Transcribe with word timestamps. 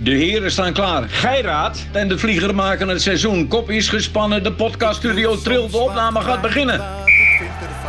De 0.00 0.10
heren 0.10 0.50
staan 0.50 0.72
klaar. 0.72 1.02
Geiraat 1.08 1.86
en 1.92 2.08
de 2.08 2.18
vlieger 2.18 2.54
maken 2.54 2.88
het 2.88 3.02
seizoen. 3.02 3.48
Kop 3.48 3.70
is 3.70 3.88
gespannen, 3.88 4.42
de 4.42 4.52
podcaststudio 4.52 5.36
trilt, 5.36 5.70
de 5.70 5.78
opname 5.78 6.20
gaat 6.20 6.40
beginnen. 6.40 6.82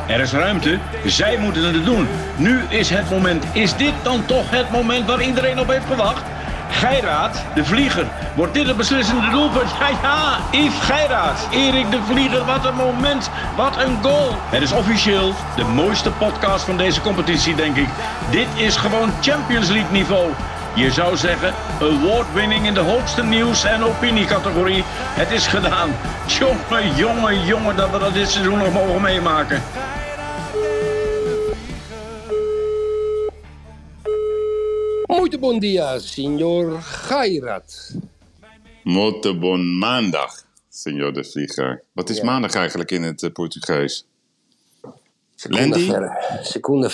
Er 0.08 0.20
is 0.20 0.32
ruimte, 0.32 0.80
zij 1.06 1.38
moeten 1.38 1.64
het 1.64 1.86
doen. 1.86 2.08
Nu 2.36 2.62
is 2.70 2.90
het 2.90 3.10
moment. 3.10 3.46
Is 3.54 3.76
dit 3.76 3.94
dan 4.04 4.26
toch 4.26 4.50
het 4.50 4.72
moment 4.72 5.08
waar 5.08 5.22
iedereen 5.22 5.60
op 5.60 5.68
heeft 5.68 5.86
gewacht? 5.86 6.24
Geiraat, 6.70 7.44
de 7.56 7.66
vlieger. 7.66 8.08
Wordt 8.36 8.54
dit 8.54 8.68
het 8.68 8.78
beslissende 8.78 9.30
doelpunt? 9.30 9.70
Ja, 9.80 9.90
ja, 10.02 10.38
Yves 10.52 10.80
Geiraat. 10.80 11.48
Erik 11.52 11.92
de 11.92 12.00
Vlieger, 12.12 12.46
wat 12.46 12.66
een 12.66 12.76
moment. 12.76 13.30
Wat 13.56 13.78
een 13.78 13.98
goal. 14.02 14.36
Het 14.50 14.62
is 14.62 14.72
officieel 14.72 15.34
de 15.56 15.64
mooiste 15.64 16.12
podcast 16.12 16.66
van 16.66 16.78
deze 16.78 17.02
competitie, 17.02 17.56
denk 17.56 17.76
ik. 17.76 17.88
Dit 18.32 18.48
is 18.56 18.76
gewoon 18.76 19.10
Champions 19.22 19.70
League 19.70 19.92
niveau. 19.92 20.32
Je 20.76 20.92
zou 20.92 21.18
zeggen, 21.18 21.54
award-winning 21.82 22.66
in 22.66 22.74
de 22.74 22.80
hoogste 22.80 23.24
nieuws- 23.24 23.64
en 23.64 23.84
opiniecategorie. 23.84 24.84
Het 24.86 25.32
is 25.32 25.48
gedaan. 25.48 25.90
Jongen, 26.28 26.96
jongen, 26.96 27.46
jongen, 27.46 27.76
dat 27.76 27.92
we 27.92 28.00
dat 28.00 28.14
dit 28.14 28.30
seizoen 28.30 28.58
nog 28.58 28.74
mogen 28.74 29.02
meemaken. 29.02 29.62
Muito 35.08 35.40
bom 35.40 35.60
dia, 35.60 36.00
signor 36.00 36.82
Gairat. 36.82 37.96
Muito 38.84 39.34
bon 39.34 39.78
maandag, 39.78 40.46
senor 40.70 41.14
de 41.14 41.24
Vlieger. 41.24 41.84
Wat 41.94 42.10
is 42.10 42.22
maandag 42.22 42.54
eigenlijk 42.54 42.92
in 42.92 43.04
het 43.04 43.22
uh, 43.22 43.32
Portugees? 43.32 44.06
Seconda 45.36 45.68
Lendi? 45.68 45.86
verra. 45.86 46.18
Seconda 46.42 46.90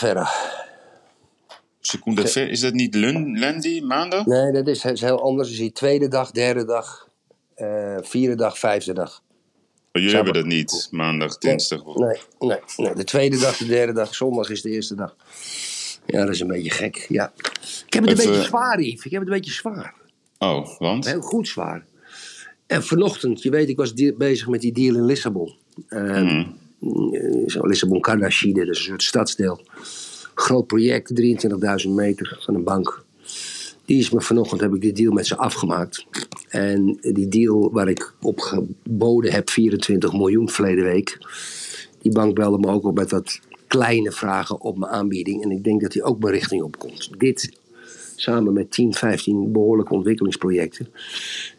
ver, 2.16 2.50
is 2.50 2.60
dat 2.60 2.74
niet 2.74 2.96
lun, 2.96 3.40
Lendi, 3.40 3.82
maandag? 3.82 4.26
Nee, 4.26 4.52
dat 4.52 4.68
is, 4.68 4.86
is 4.86 5.02
heel 5.02 5.22
anders. 5.22 5.50
Je 5.50 5.56
ziet 5.56 5.76
tweede 5.76 6.08
dag, 6.08 6.32
derde 6.32 6.66
dag, 6.66 7.10
eh, 7.56 7.98
vierde 8.02 8.36
dag, 8.36 8.60
vijfde 8.60 8.94
dag. 8.94 9.22
Oh, 9.22 10.02
jullie 10.02 10.10
Sabbat. 10.10 10.26
hebben 10.26 10.50
dat 10.50 10.58
niet, 10.60 10.88
maandag, 10.92 11.38
dinsdag. 11.38 11.84
of- 11.84 11.96
Nee, 11.98 12.18
nee, 12.40 12.60
nee. 12.78 12.94
De 12.96 13.04
tweede 13.04 13.38
dag, 13.38 13.58
de 13.58 13.66
derde 13.66 13.94
dag, 13.94 14.16
zondag 14.16 14.50
is 14.50 14.62
de 14.62 14.70
eerste 14.70 14.96
dag. 14.96 15.16
Ja, 16.06 16.20
dat 16.26 16.30
is 16.34 16.40
een 16.40 16.48
beetje 16.48 16.70
gek. 16.70 17.06
Ja. 17.10 17.34
Ik 17.88 17.94
heb 17.94 18.06
het 18.06 18.20
een 18.20 18.26
beetje 18.28 18.44
zwaar, 18.44 18.82
Yves. 18.82 19.06
Ik 19.06 19.12
heb 19.12 19.20
het 19.22 19.30
een 19.30 19.36
beetje 19.36 19.52
zwaar. 19.52 19.94
Oh, 20.38 20.80
want? 20.80 21.06
Heel 21.06 21.22
goed 21.22 21.48
zwaar. 21.48 21.86
En 22.68 22.84
vanochtend, 22.84 23.42
je 23.42 23.50
weet, 23.50 23.70
ik 23.70 23.78
was 23.78 23.94
bezig 24.18 24.48
met 24.48 24.62
die 24.62 24.72
deal 24.74 24.96
in 24.96 25.06
Lissabon. 25.06 25.56
Ehm, 25.88 26.40
eh, 26.82 27.48
Zo 27.48 27.68
Lissabon 27.68 28.00
Kardashide, 28.02 28.66
dat 28.66 28.76
is 28.76 28.80
een 28.80 28.86
soort 28.86 29.04
stadsdeel. 29.04 29.62
Groot 30.36 30.68
project, 30.68 31.22
23.000 31.86 31.92
meter 31.92 32.38
van 32.42 32.56
een 32.56 32.64
bank. 32.64 33.04
Die 33.86 34.00
is 34.00 34.10
me 34.10 34.22
vanochtend, 34.22 34.62
heb 34.62 34.74
ik 34.74 34.82
die 34.82 34.94
deal 34.94 35.14
met 35.14 35.28
ze 35.28 35.38
afgemaakt. 35.38 36.06
En 36.50 36.98
die 37.02 37.28
deal 37.28 37.72
waar 37.72 37.88
ik 37.88 38.14
op 38.22 38.40
geboden 38.40 39.32
heb, 39.32 39.50
24 39.50 40.14
miljoen 40.14 40.50
verleden 40.50 40.84
week. 40.84 41.18
Die 42.02 42.12
bank 42.12 42.36
belde 42.36 42.58
me 42.58 42.68
ook 42.68 42.84
op 42.84 42.96
met 42.96 43.12
wat 43.12 43.40
kleine 43.68 44.12
vragen 44.12 44.62
op 44.62 44.78
mijn 44.78 44.92
aanbieding. 44.92 45.44
En 45.44 45.52
ik 45.52 45.64
denk 45.64 45.82
dat 45.82 45.92
die 45.92 46.04
ook 46.04 46.20
mijn 46.20 46.34
richting 46.34 46.62
opkomt. 46.62 47.10
Dit 47.18 47.52
samen 48.16 48.54
met 48.54 48.72
10, 48.72 48.94
15 48.94 49.52
behoorlijke 49.52 49.94
ontwikkelingsprojecten. 49.94 50.88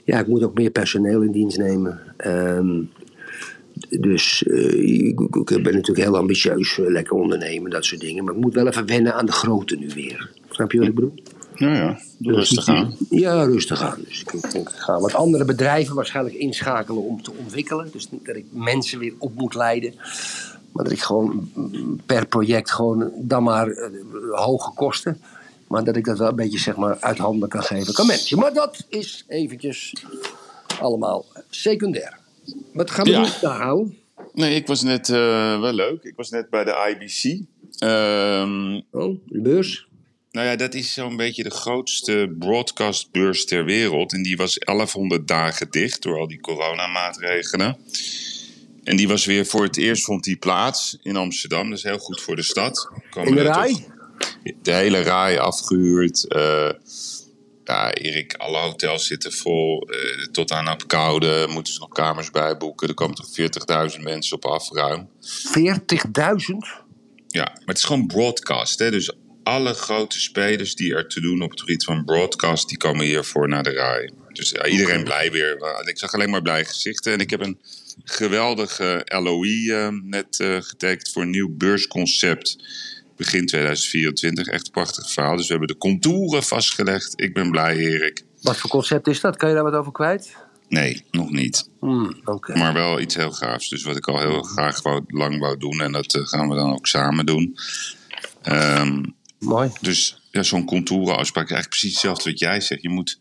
Ja, 0.04 0.18
ik 0.18 0.26
moet 0.26 0.42
ook 0.42 0.54
meer 0.54 0.70
personeel 0.70 1.22
in 1.22 1.32
dienst 1.32 1.58
nemen. 1.58 2.00
Ehm, 2.16 2.82
dus 3.88 4.42
eh, 4.42 5.06
ik, 5.08 5.16
ben 5.44 5.62
natuurlijk 5.62 5.96
heel 5.98 6.16
ambitieus, 6.16 6.78
eh, 6.78 6.86
lekker 6.88 7.16
ondernemen, 7.16 7.70
dat 7.70 7.84
soort 7.84 8.00
dingen. 8.00 8.24
Maar 8.24 8.34
ik 8.34 8.40
moet 8.40 8.54
wel 8.54 8.66
even 8.66 8.86
wennen 8.86 9.14
aan 9.14 9.26
de 9.26 9.32
grote 9.32 9.76
nu 9.76 9.90
weer. 9.94 10.30
Snap 10.50 10.72
je 10.72 10.78
wat 10.78 10.88
ik 10.88 10.94
bedoel? 10.94 11.14
Nou 11.54 11.74
ja, 11.76 12.00
doe 12.18 12.32
rustig 12.32 12.68
aan. 12.68 12.96
Ja, 13.10 13.44
rustig 13.44 13.82
aan. 13.82 13.98
Dus 14.08 14.20
ik, 14.20 14.32
ik, 14.32 14.52
ik 14.52 14.68
ga 14.68 15.00
wat 15.00 15.14
andere 15.14 15.44
bedrijven 15.44 15.94
waarschijnlijk 15.94 16.36
inschakelen 16.36 17.02
om 17.02 17.22
te 17.22 17.32
ontwikkelen. 17.38 17.88
Dus 17.92 18.10
niet 18.10 18.26
dat 18.26 18.36
ik 18.36 18.44
mensen 18.50 18.98
weer 18.98 19.14
op 19.18 19.34
moet 19.34 19.54
leiden. 19.54 19.94
Maar 20.72 20.84
dat 20.84 20.92
ik 20.92 21.00
gewoon 21.00 21.50
per 22.06 22.26
project 22.26 22.70
gewoon 22.70 23.10
dan 23.16 23.42
maar 23.42 23.68
eh, 23.68 23.90
hoge 24.30 24.72
kosten. 24.74 25.20
Maar 25.66 25.84
dat 25.84 25.96
ik 25.96 26.04
dat 26.04 26.18
wel 26.18 26.28
een 26.28 26.36
beetje 26.36 26.58
zeg 26.58 26.76
maar 26.76 26.96
uit 27.00 27.18
handen 27.18 27.48
kan 27.48 27.62
geven 27.62 27.96
aan 27.96 28.06
mensen. 28.06 28.38
Maar 28.38 28.52
dat 28.52 28.84
is 28.88 29.24
eventjes 29.28 29.94
allemaal 30.80 31.24
secundair. 31.50 32.18
Wat 32.72 32.90
gaan 32.90 33.04
we 33.04 33.10
Ja. 33.10 33.68
doen? 33.70 33.98
Nee, 34.34 34.54
ik 34.54 34.66
was 34.66 34.82
net, 34.82 35.08
eh, 35.08 35.60
wel 35.60 35.72
leuk, 35.72 36.02
ik 36.02 36.16
was 36.16 36.30
net 36.30 36.50
bij 36.50 36.64
de 36.64 36.96
IBC. 36.98 37.40
Ehm, 37.78 38.80
Oh, 38.90 39.18
de 39.26 39.40
beurs. 39.40 39.86
nou 40.30 40.46
ja, 40.46 40.56
dat 40.56 40.74
is 40.74 40.92
zo'n 40.92 41.16
beetje 41.16 41.42
de 41.42 41.50
grootste 41.50 42.34
broadcastbeurs 42.38 43.44
ter 43.44 43.64
wereld. 43.64 44.12
En 44.12 44.22
die 44.22 44.36
was 44.36 44.58
1100 44.58 45.28
dagen 45.28 45.70
dicht 45.70 46.02
door 46.02 46.18
al 46.18 46.28
die 46.28 46.40
coronamaatregelen. 46.40 47.76
En 48.84 48.96
die 48.96 49.08
was 49.08 49.24
weer 49.24 49.46
voor 49.46 49.62
het 49.62 49.76
eerst 49.76 50.04
vond 50.04 50.24
die 50.24 50.36
plaats 50.36 50.98
in 51.02 51.16
Amsterdam. 51.16 51.68
Dat 51.68 51.78
is 51.78 51.84
heel 51.84 51.98
goed 51.98 52.20
voor 52.20 52.36
de 52.36 52.42
stad. 52.42 52.88
Komen 53.10 53.28
In 53.28 53.34
de 53.34 53.42
rij? 53.42 53.86
de 54.62 54.72
hele 54.72 54.98
rij 55.00 55.40
afgehuurd. 55.40 56.24
eh, 56.28 56.70
ja, 57.66 57.92
Erik, 57.92 58.34
alle 58.34 58.58
hotels 58.58 59.06
zitten 59.06 59.32
vol. 59.32 59.88
eh, 59.88 60.26
tot 60.32 60.50
aan 60.50 60.70
op 60.70 60.88
koude 60.88 61.46
moeten 61.50 61.72
ze 61.72 61.78
nog 61.78 61.88
kamers 61.88 62.30
bijboeken. 62.30 62.88
Er 62.88 62.94
komen 62.94 63.14
toch 63.14 63.30
40.000 63.96 64.02
mensen 64.02 64.36
op 64.36 64.44
af 64.44 64.70
ruim. 64.72 65.08
40.000? 65.20 66.84
Ja, 67.28 67.44
maar 67.44 67.62
het 67.64 67.76
is 67.76 67.84
gewoon 67.84 68.06
broadcast. 68.06 68.78
Hè? 68.78 68.90
Dus 68.90 69.12
alle 69.42 69.74
grote 69.74 70.20
spelers 70.20 70.74
die 70.74 70.94
er 70.94 71.08
te 71.08 71.20
doen 71.20 71.42
op 71.42 71.50
het 71.50 71.60
gebied 71.60 71.84
van 71.84 72.04
broadcast, 72.04 72.68
die 72.68 72.78
komen 72.78 73.06
hiervoor 73.06 73.48
naar 73.48 73.62
de 73.62 73.70
rij. 73.70 74.10
Dus 74.32 74.50
ja, 74.50 74.66
iedereen 74.66 75.04
blij 75.04 75.30
weer. 75.30 75.56
Ik 75.84 75.98
zag 75.98 76.14
alleen 76.14 76.30
maar 76.30 76.42
blij 76.42 76.64
gezichten. 76.64 77.12
En 77.12 77.18
ik 77.18 77.30
heb 77.30 77.40
een 77.40 77.58
geweldige 78.04 79.02
LOI 79.04 79.70
eh, 79.70 79.88
net 79.88 80.40
eh, 80.40 80.56
getekend 80.60 81.10
voor 81.10 81.22
een 81.22 81.30
nieuw 81.30 81.56
beursconcept. 81.56 82.56
Begin 83.16 83.46
2024. 83.46 84.46
Echt 84.46 84.66
een 84.66 84.72
prachtig 84.72 85.10
verhaal. 85.12 85.36
Dus 85.36 85.44
we 85.46 85.50
hebben 85.50 85.68
de 85.68 85.76
contouren 85.76 86.42
vastgelegd. 86.42 87.12
Ik 87.16 87.34
ben 87.34 87.50
blij, 87.50 87.76
Erik. 87.76 88.24
Wat 88.42 88.56
voor 88.56 88.70
concept 88.70 89.06
is 89.06 89.20
dat? 89.20 89.36
Kan 89.36 89.48
je 89.48 89.54
daar 89.54 89.64
wat 89.64 89.74
over 89.74 89.92
kwijt? 89.92 90.36
Nee, 90.68 91.04
nog 91.10 91.30
niet. 91.30 91.68
Hmm. 91.80 92.20
Maar 92.54 92.72
wel 92.72 93.00
iets 93.00 93.14
heel 93.14 93.30
gaafs. 93.32 93.68
Dus 93.68 93.82
wat 93.82 93.96
ik 93.96 94.06
al 94.08 94.18
heel 94.20 94.42
graag 94.42 94.82
wou, 94.82 95.04
lang 95.08 95.38
wou 95.38 95.58
doen. 95.58 95.80
En 95.80 95.92
dat 95.92 96.14
eh, 96.14 96.26
gaan 96.26 96.48
we 96.48 96.54
dan 96.54 96.72
ook 96.72 96.86
samen 96.86 97.26
doen. 97.26 97.56
Ehm, 98.42 99.02
Mooi. 99.38 99.70
dus 99.80 100.22
ja, 100.30 100.42
zo'n 100.42 100.64
contourenafspraak 100.64 101.44
is 101.44 101.50
eigenlijk 101.50 101.68
precies 101.68 101.92
hetzelfde 101.92 102.30
wat 102.30 102.38
jij 102.38 102.60
zegt. 102.60 102.82
Je 102.82 102.88
moet 102.88 103.20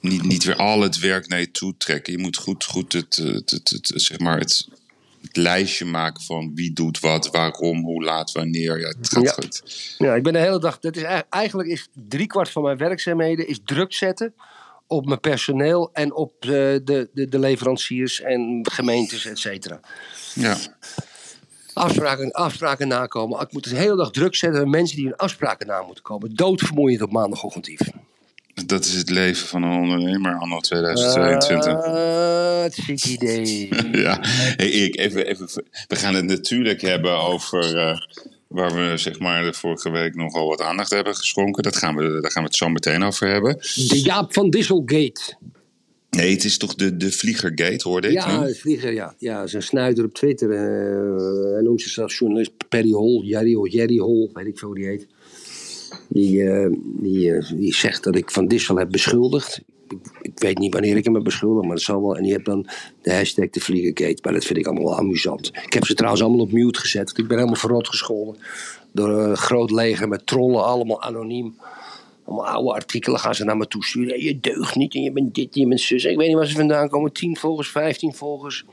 niet, 0.00 0.22
niet 0.22 0.44
weer 0.44 0.56
al 0.56 0.80
het 0.80 0.98
werk 0.98 1.28
naar 1.28 1.40
je 1.40 1.50
toe 1.50 1.74
trekken. 1.78 2.12
Je 2.12 2.18
moet 2.18 2.36
goed, 2.36 2.64
goed 2.64 2.92
het, 2.92 3.16
het, 3.16 3.50
het, 3.50 3.68
het- 3.70 3.92
zeg 3.94 4.18
maar 4.18 4.38
het 4.38 4.68
lijstje 5.36 5.84
maken 5.84 6.22
van 6.22 6.54
wie 6.54 6.72
doet 6.72 7.00
wat, 7.00 7.30
waarom, 7.30 7.84
hoe 7.84 8.04
laat, 8.04 8.32
wanneer. 8.32 8.80
Ja, 8.80 8.88
het 8.88 9.08
gaat 9.08 9.22
Ja. 9.22 9.32
goed. 9.32 9.62
Ja, 9.98 10.14
ik 10.14 10.22
ben 10.22 10.32
de 10.32 10.38
hele 10.38 10.58
dag. 10.58 10.78
Dat 10.78 10.96
is, 10.96 11.02
eigenlijk- 11.30 11.68
is 11.68 11.88
driekwart 12.08 12.50
van 12.50 12.62
mijn 12.62 12.76
werkzaamheden 12.76 13.48
is 13.48 13.60
druk 13.64 13.92
zetten 13.94 14.34
op 14.86 15.06
mijn 15.06 15.20
personeel 15.20 15.90
en 15.92 16.14
op 16.14 16.32
eh, 16.40 16.48
de, 16.50 17.08
de, 17.14 17.28
de 17.28 17.38
leveranciers 17.38 18.20
en 18.20 18.60
gemeentes, 18.72 19.24
et 19.24 19.38
cetera. 19.38 19.80
Ja. 20.34 20.56
Afspraken, 21.72 22.30
afspraken 22.32 22.88
nakomen. 22.88 23.40
Ik 23.40 23.52
moet 23.52 23.70
de 23.70 23.76
hele 23.76 23.96
dag 23.96 24.10
druk 24.10 24.34
zetten 24.34 24.60
met 24.60 24.70
mensen 24.70 24.96
die 24.96 25.04
hun 25.04 25.16
afspraken 25.16 25.66
na 25.66 25.82
moeten 25.82 26.02
komen. 26.04 26.34
Doodvermoeiend 26.34 27.02
op 27.02 27.12
maandagochtend. 27.12 27.70
Dat 28.64 28.84
is 28.84 28.94
het 28.94 29.10
leven 29.10 29.46
van 29.48 29.62
een 29.62 29.78
ondernemer 29.80 30.34
anno 30.38 30.58
2022. 30.60 31.72
Ah, 31.72 32.62
het 32.62 32.74
ziek 32.74 33.04
idee. 33.04 33.68
Ja, 34.04 34.18
hey 34.56 34.70
Erik, 34.70 34.98
even, 34.98 35.26
even, 35.26 35.48
we 35.88 35.96
gaan 35.96 36.14
het 36.14 36.24
natuurlijk 36.24 36.80
hebben 36.80 37.18
over 37.18 37.76
eh, 37.76 37.98
waar 38.46 38.74
we 38.74 38.96
zeg 38.96 39.18
maar 39.18 39.44
de 39.44 39.52
vorige 39.52 39.90
week 39.90 40.14
nogal 40.14 40.48
wat 40.48 40.60
aandacht 40.60 40.90
hebben 40.90 41.14
geschonken. 41.16 41.62
Dat 41.62 41.76
gaan 41.76 41.96
we, 41.96 42.02
daar 42.20 42.30
gaan 42.30 42.42
we 42.42 42.48
het 42.48 42.56
zo 42.56 42.68
meteen 42.68 43.02
over 43.02 43.28
hebben. 43.28 43.56
De 43.88 44.00
Jaap 44.02 44.34
van 44.34 44.50
Disselgate. 44.50 45.34
Nee, 46.10 46.30
het 46.34 46.44
is 46.44 46.56
toch 46.58 46.74
de, 46.74 46.96
de 46.96 47.12
Vliegergate, 47.12 47.88
hoorde 47.88 48.06
ik 48.08 48.12
Ja, 48.14 48.40
nu? 48.40 48.46
het 48.46 48.58
vlieger, 48.58 48.92
ja. 48.92 49.14
Ja, 49.18 49.46
zijn 49.46 49.62
snuiter 49.62 50.04
op 50.04 50.14
Twitter. 50.14 50.50
eh, 50.50 51.52
hij 51.52 51.62
noemt 51.62 51.80
zichzelf 51.82 52.18
journalist 52.18 52.50
Perry 52.68 52.90
Hol, 52.90 53.22
Jerry 53.24 53.52
Hol, 53.54 53.66
Jerry 53.68 53.98
Hol, 53.98 54.30
weet 54.32 54.46
ik 54.46 54.58
veel 54.58 54.68
hoe 54.68 54.76
die 54.76 54.86
heet. 54.86 55.06
Die, 56.08 56.50
eh, 56.50 56.70
die, 56.82 57.32
eh, 57.32 57.50
die 57.56 57.74
zegt 57.74 58.04
dat 58.04 58.16
ik 58.16 58.30
Van 58.30 58.46
Dissel 58.48 58.76
heb 58.76 58.90
beschuldigd. 58.90 59.62
Ik, 59.88 59.98
ik 60.22 60.38
weet 60.38 60.58
niet 60.58 60.72
wanneer 60.72 60.96
ik 60.96 61.04
hem 61.04 61.14
heb 61.14 61.24
beschuldigd, 61.24 61.66
maar 61.66 61.76
dat 61.76 61.84
zal 61.84 62.02
wel. 62.02 62.16
En 62.16 62.22
die 62.22 62.32
heeft 62.32 62.44
dan 62.44 62.66
de 63.02 63.14
hashtag 63.14 63.50
de 63.50 63.60
Vliegergate. 63.60 64.18
Maar 64.22 64.32
dat 64.32 64.44
vind 64.44 64.58
ik 64.58 64.66
allemaal 64.66 64.84
wel 64.84 64.98
amusant. 64.98 65.46
Ik 65.46 65.72
heb 65.72 65.84
ze 65.84 65.94
trouwens 65.94 66.22
allemaal 66.22 66.40
op 66.40 66.52
mute 66.52 66.80
gezet. 66.80 67.06
want 67.06 67.18
Ik 67.18 67.26
ben 67.26 67.36
helemaal 67.36 67.60
verrot 67.60 67.88
gescholden. 67.88 68.36
Door 68.92 69.08
een 69.08 69.36
groot 69.36 69.70
leger 69.70 70.08
met 70.08 70.26
trollen, 70.26 70.64
allemaal 70.64 71.02
anoniem. 71.02 71.56
Allemaal 72.24 72.46
oude 72.46 72.72
artikelen 72.72 73.20
gaan 73.20 73.34
ze 73.34 73.44
naar 73.44 73.56
me 73.56 73.66
toe 73.66 73.84
sturen. 73.84 74.22
Je 74.22 74.40
deugt 74.40 74.76
niet 74.76 74.94
en 74.94 75.02
je 75.02 75.12
bent 75.12 75.34
dit, 75.34 75.54
je 75.54 75.68
bent 75.68 75.80
zus. 75.80 76.04
Ik 76.04 76.16
weet 76.16 76.26
niet 76.26 76.36
waar 76.36 76.46
ze 76.46 76.56
vandaan 76.56 76.88
komen. 76.88 77.12
10 77.12 77.36
volgers, 77.36 77.70
15 77.70 78.14
volgers. 78.14 78.64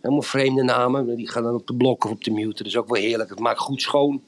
Helemaal 0.00 0.22
vreemde 0.22 0.62
namen. 0.62 1.16
Die 1.16 1.30
gaan 1.30 1.42
dan 1.42 1.54
op 1.54 1.66
de 1.66 1.74
blok 1.74 2.04
of 2.04 2.10
op 2.10 2.24
de 2.24 2.30
mute. 2.30 2.56
Dat 2.56 2.66
is 2.66 2.76
ook 2.76 2.88
wel 2.88 3.02
heerlijk. 3.02 3.30
Het 3.30 3.38
maakt 3.38 3.58
goed 3.58 3.82
schoon. 3.82 4.22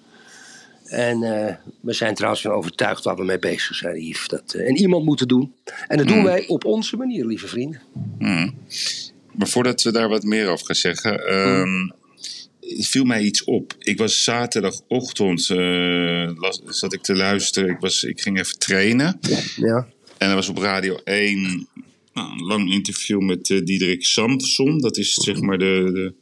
En 0.92 1.22
eh, 1.22 1.54
we 1.80 1.92
zijn 1.92 2.14
trouwens 2.14 2.42
van 2.42 2.50
overtuigd 2.52 3.04
waar 3.04 3.16
we 3.16 3.24
mee 3.24 3.38
bezig 3.38 3.76
zijn, 3.76 3.96
Yves. 4.06 4.28
Dat, 4.28 4.54
eh, 4.54 4.68
en 4.68 4.76
iemand 4.76 5.04
moet 5.04 5.20
het 5.20 5.28
doen. 5.28 5.52
En 5.88 5.96
dat 5.98 6.08
doen 6.08 6.24
wij 6.24 6.46
op 6.46 6.64
onze 6.64 6.96
manier, 6.96 7.26
lieve 7.26 7.46
vrienden. 7.48 7.80
Maar 9.32 9.48
voordat 9.48 9.82
we 9.82 9.92
daar 9.92 10.08
wat 10.08 10.22
meer 10.22 10.48
over 10.48 10.66
gaan 10.66 10.74
zeggen, 10.76 11.26
ehm, 11.26 11.88
viel 12.82 13.04
mij 13.04 13.22
iets 13.22 13.44
op. 13.44 13.74
Ik 13.78 13.98
was 13.98 14.24
zaterdagochtend, 14.24 15.50
eh, 15.50 16.30
las- 16.34 16.62
zat 16.66 16.92
ik 16.92 17.02
te 17.02 17.14
luisteren. 17.14 17.70
Ik, 17.70 17.80
was, 17.80 18.02
ik 18.04 18.20
ging 18.20 18.38
even 18.38 18.58
trainen. 18.58 19.18
Ja. 19.56 19.86
En 20.18 20.28
er 20.28 20.34
was 20.34 20.48
op 20.48 20.58
Radio 20.58 20.98
1 21.04 21.68
nou, 22.14 22.32
een 22.32 22.42
lang 22.44 22.72
interview 22.72 23.20
met 23.20 23.46
Diederik 23.46 24.04
Samson. 24.04 24.78
Dat 24.78 24.96
is 24.96 25.14
zeg 25.14 25.40
maar 25.40 25.58
de, 25.58 25.64
de, 25.84 26.14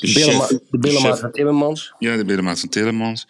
de 0.00 0.60
de 0.70 0.78
Billema 0.78 1.10
chef- 1.10 1.20
van 1.20 1.32
Timmermans. 1.32 1.92
Ja, 1.98 2.16
de 2.16 2.24
binnenmaat 2.24 2.60
van 2.60 2.68
Tillemans. 2.68 3.26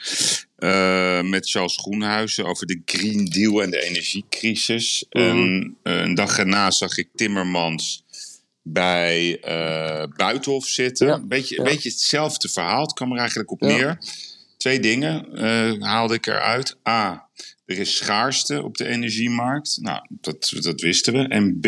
Eh, 0.58 1.22
met 1.22 1.50
Charles 1.50 1.76
Groenhuizen 1.76 2.44
over 2.44 2.66
de 2.66 2.82
Green 2.84 3.24
Deal 3.24 3.62
en 3.62 3.70
de 3.70 3.82
energiecrisis. 3.82 5.04
En 5.10 5.76
eh, 5.82 6.00
een 6.00 6.14
dag 6.14 6.38
erna 6.38 6.70
zag 6.70 6.96
ik 6.96 7.08
Timmermans 7.14 8.04
bij 8.62 9.40
eh, 9.40 10.04
Buitenhof 10.16 10.66
zitten. 10.66 11.06
Ja, 11.06 11.14
Een 11.14 11.28
beetje, 11.28 11.56
ja. 11.56 11.62
beetje 11.62 11.88
hetzelfde 11.88 12.48
verhaal. 12.48 12.82
Het 12.82 12.92
kwam 12.92 13.12
er 13.12 13.18
eigenlijk 13.18 13.50
op 13.50 13.60
Ja. 13.60 13.66
neer. 13.66 13.98
Twee 14.56 14.80
dingen 14.80 15.26
haalde 15.80 16.14
ik 16.14 16.26
eruit. 16.26 16.76
A, 16.88 17.28
er 17.66 17.78
is 17.78 17.96
schaarste 17.96 18.62
op 18.62 18.76
de 18.76 18.86
energiemarkt. 18.86 19.78
Nou, 19.80 20.06
dat, 20.20 20.52
dat 20.60 20.80
wisten 20.80 21.12
we. 21.12 21.18
En 21.28 21.60
B, 21.60 21.62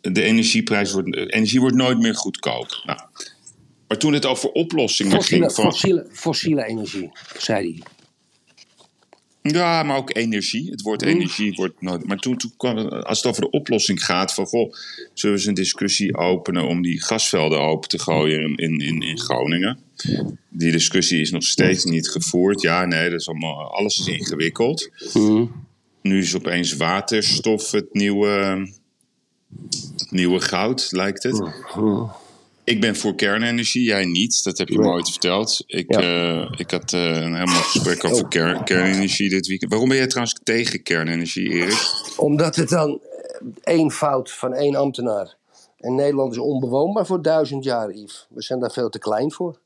de 0.00 0.22
energieprijs 0.22 0.92
wordt, 0.92 1.16
energie 1.16 1.60
wordt 1.60 1.76
nooit 1.76 1.98
meer 1.98 2.14
goedkoop. 2.14 2.82
Nou, 2.86 3.00
maar 3.88 3.98
toen 3.98 4.12
het 4.12 4.26
over 4.26 4.50
oplossingen 4.50 5.12
Fossiele, 5.12 5.44
ging... 5.44 5.54
Van, 5.54 5.64
fossiele, 5.64 6.06
fossiele 6.12 6.64
energie, 6.64 7.10
zei 7.38 7.72
hij. 7.72 7.82
Ja, 9.52 9.82
maar 9.82 9.96
ook 9.96 10.16
energie. 10.16 10.70
Het 10.70 10.82
woord 10.82 11.02
energie 11.02 11.52
wordt 11.54 11.82
nooit. 11.82 12.06
Maar 12.06 12.16
toen, 12.16 12.36
toen 12.36 12.52
kwam 12.56 12.76
het, 12.76 13.04
als 13.04 13.18
het 13.18 13.26
over 13.26 13.42
de 13.42 13.50
oplossing 13.50 14.04
gaat, 14.04 14.34
van 14.34 14.46
goh, 14.46 14.72
zullen 15.14 15.36
we 15.36 15.40
eens 15.40 15.46
een 15.46 15.54
discussie 15.54 16.16
openen 16.16 16.66
om 16.66 16.82
die 16.82 17.02
gasvelden 17.02 17.60
open 17.60 17.88
te 17.88 17.98
gooien 17.98 18.56
in, 18.56 18.78
in, 18.78 19.02
in 19.02 19.18
Groningen? 19.18 19.78
Die 20.48 20.72
discussie 20.72 21.20
is 21.20 21.30
nog 21.30 21.42
steeds 21.42 21.84
niet 21.84 22.08
gevoerd. 22.08 22.60
Ja, 22.60 22.84
nee, 22.84 23.10
dat 23.10 23.20
is 23.20 23.28
allemaal, 23.28 23.74
alles 23.74 23.98
is 23.98 24.06
ingewikkeld. 24.06 24.90
Nu 26.02 26.18
is 26.18 26.36
opeens 26.36 26.76
waterstof 26.76 27.70
het 27.70 27.92
nieuwe, 27.92 28.28
het 29.96 30.10
nieuwe 30.10 30.40
goud, 30.40 30.88
lijkt 30.90 31.22
het. 31.22 31.42
Ik 32.68 32.80
ben 32.80 32.96
voor 32.96 33.14
kernenergie, 33.14 33.82
jij 33.82 34.04
niet. 34.04 34.44
Dat 34.44 34.58
heb 34.58 34.68
je 34.68 34.78
me 34.78 34.86
ooit 34.88 35.10
verteld. 35.10 35.64
Ik, 35.66 35.92
Ja. 35.94 36.00
eh, 36.00 36.52
ik 36.56 36.70
had 36.70 36.92
eh, 36.92 37.00
een 37.16 37.34
helemaal 37.34 37.62
gesprek 37.62 38.04
over 38.04 38.22
Oh. 38.24 38.28
ker- 38.28 38.62
kernenergie 38.64 39.28
dit 39.28 39.46
weekend. 39.46 39.70
Waarom 39.70 39.88
ben 39.88 39.98
jij 39.98 40.06
trouwens 40.06 40.40
tegen 40.42 40.82
kernenergie, 40.82 41.48
Erik? 41.50 41.92
Omdat 42.16 42.56
het 42.56 42.68
dan 42.68 43.00
eh, 43.00 43.46
één 43.74 43.90
fout 43.90 44.32
van 44.32 44.54
één 44.54 44.74
ambtenaar. 44.74 45.36
En 45.78 45.94
Nederland 45.94 46.32
is 46.32 46.38
onbewoonbaar 46.38 47.06
voor 47.06 47.22
duizend 47.22 47.64
jaar, 47.64 47.92
Yves. 47.92 48.26
We 48.30 48.42
zijn 48.42 48.60
daar 48.60 48.72
veel 48.72 48.88
te 48.88 48.98
klein 48.98 49.32
voor. 49.32 49.58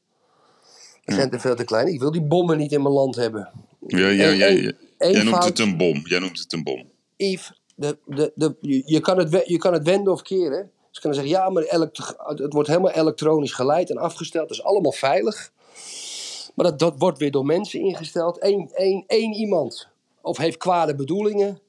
We 1.05 1.13
zijn 1.15 1.31
er 1.31 1.41
veel 1.41 1.57
te 1.57 1.65
klein. 1.65 1.87
Ik 1.87 2.01
wil 2.01 2.13
die 2.13 2.23
bommen 2.23 2.59
niet 2.59 2.73
in 2.73 2.83
mijn 2.83 2.95
land 2.95 3.17
hebben. 3.17 3.51
Ja, 3.87 4.09
ja, 4.09 4.29
ja, 4.29 4.49
Jij 4.49 4.75
noemt 4.99 5.29
fout. 5.29 5.45
het 5.45 5.59
een 5.59 5.77
bom. 5.77 6.01
Jij 6.05 6.19
noemt 6.19 6.39
het 6.39 6.53
een 6.53 6.63
bom. 6.63 6.85
Yves, 7.17 7.61
de, 7.75 7.99
de, 8.07 8.33
de, 8.35 8.83
je, 8.87 9.01
kan 9.01 9.19
het, 9.19 9.43
je 9.47 9.59
kan 9.59 9.73
het 9.73 9.83
wenden 9.85 10.13
of 10.13 10.23
keren. 10.23 10.71
Ze 10.93 11.01
kunnen 11.01 11.19
zeggen, 11.19 11.39
ja, 11.39 11.51
maar 11.51 11.63
het 12.37 12.53
wordt 12.53 12.69
helemaal 12.69 12.91
elektronisch 12.91 13.53
geleid 13.53 13.91
en 13.91 13.97
afgesteld. 13.97 14.49
Dat 14.49 14.57
is 14.57 14.65
allemaal 14.65 14.93
veilig. 14.93 15.53
Maar 16.55 16.67
dat, 16.67 16.79
dat 16.79 16.95
wordt 16.99 17.19
weer 17.19 17.31
door 17.31 17.45
mensen 17.45 17.81
ingesteld. 17.81 18.43
Eén 18.43 18.71
één, 18.73 19.05
één 19.07 19.33
iemand 19.33 19.89
of 20.21 20.37
heeft 20.37 20.57
kwade 20.57 20.95
bedoelingen. 20.95 21.61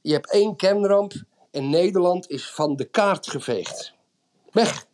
Je 0.00 0.12
hebt 0.12 0.32
één 0.32 0.56
kernramp 0.56 1.12
en 1.50 1.70
Nederland 1.70 2.30
is 2.30 2.50
van 2.50 2.76
de 2.76 2.84
kaart 2.84 3.30
geveegd. 3.30 3.94
Weg. 4.50 4.86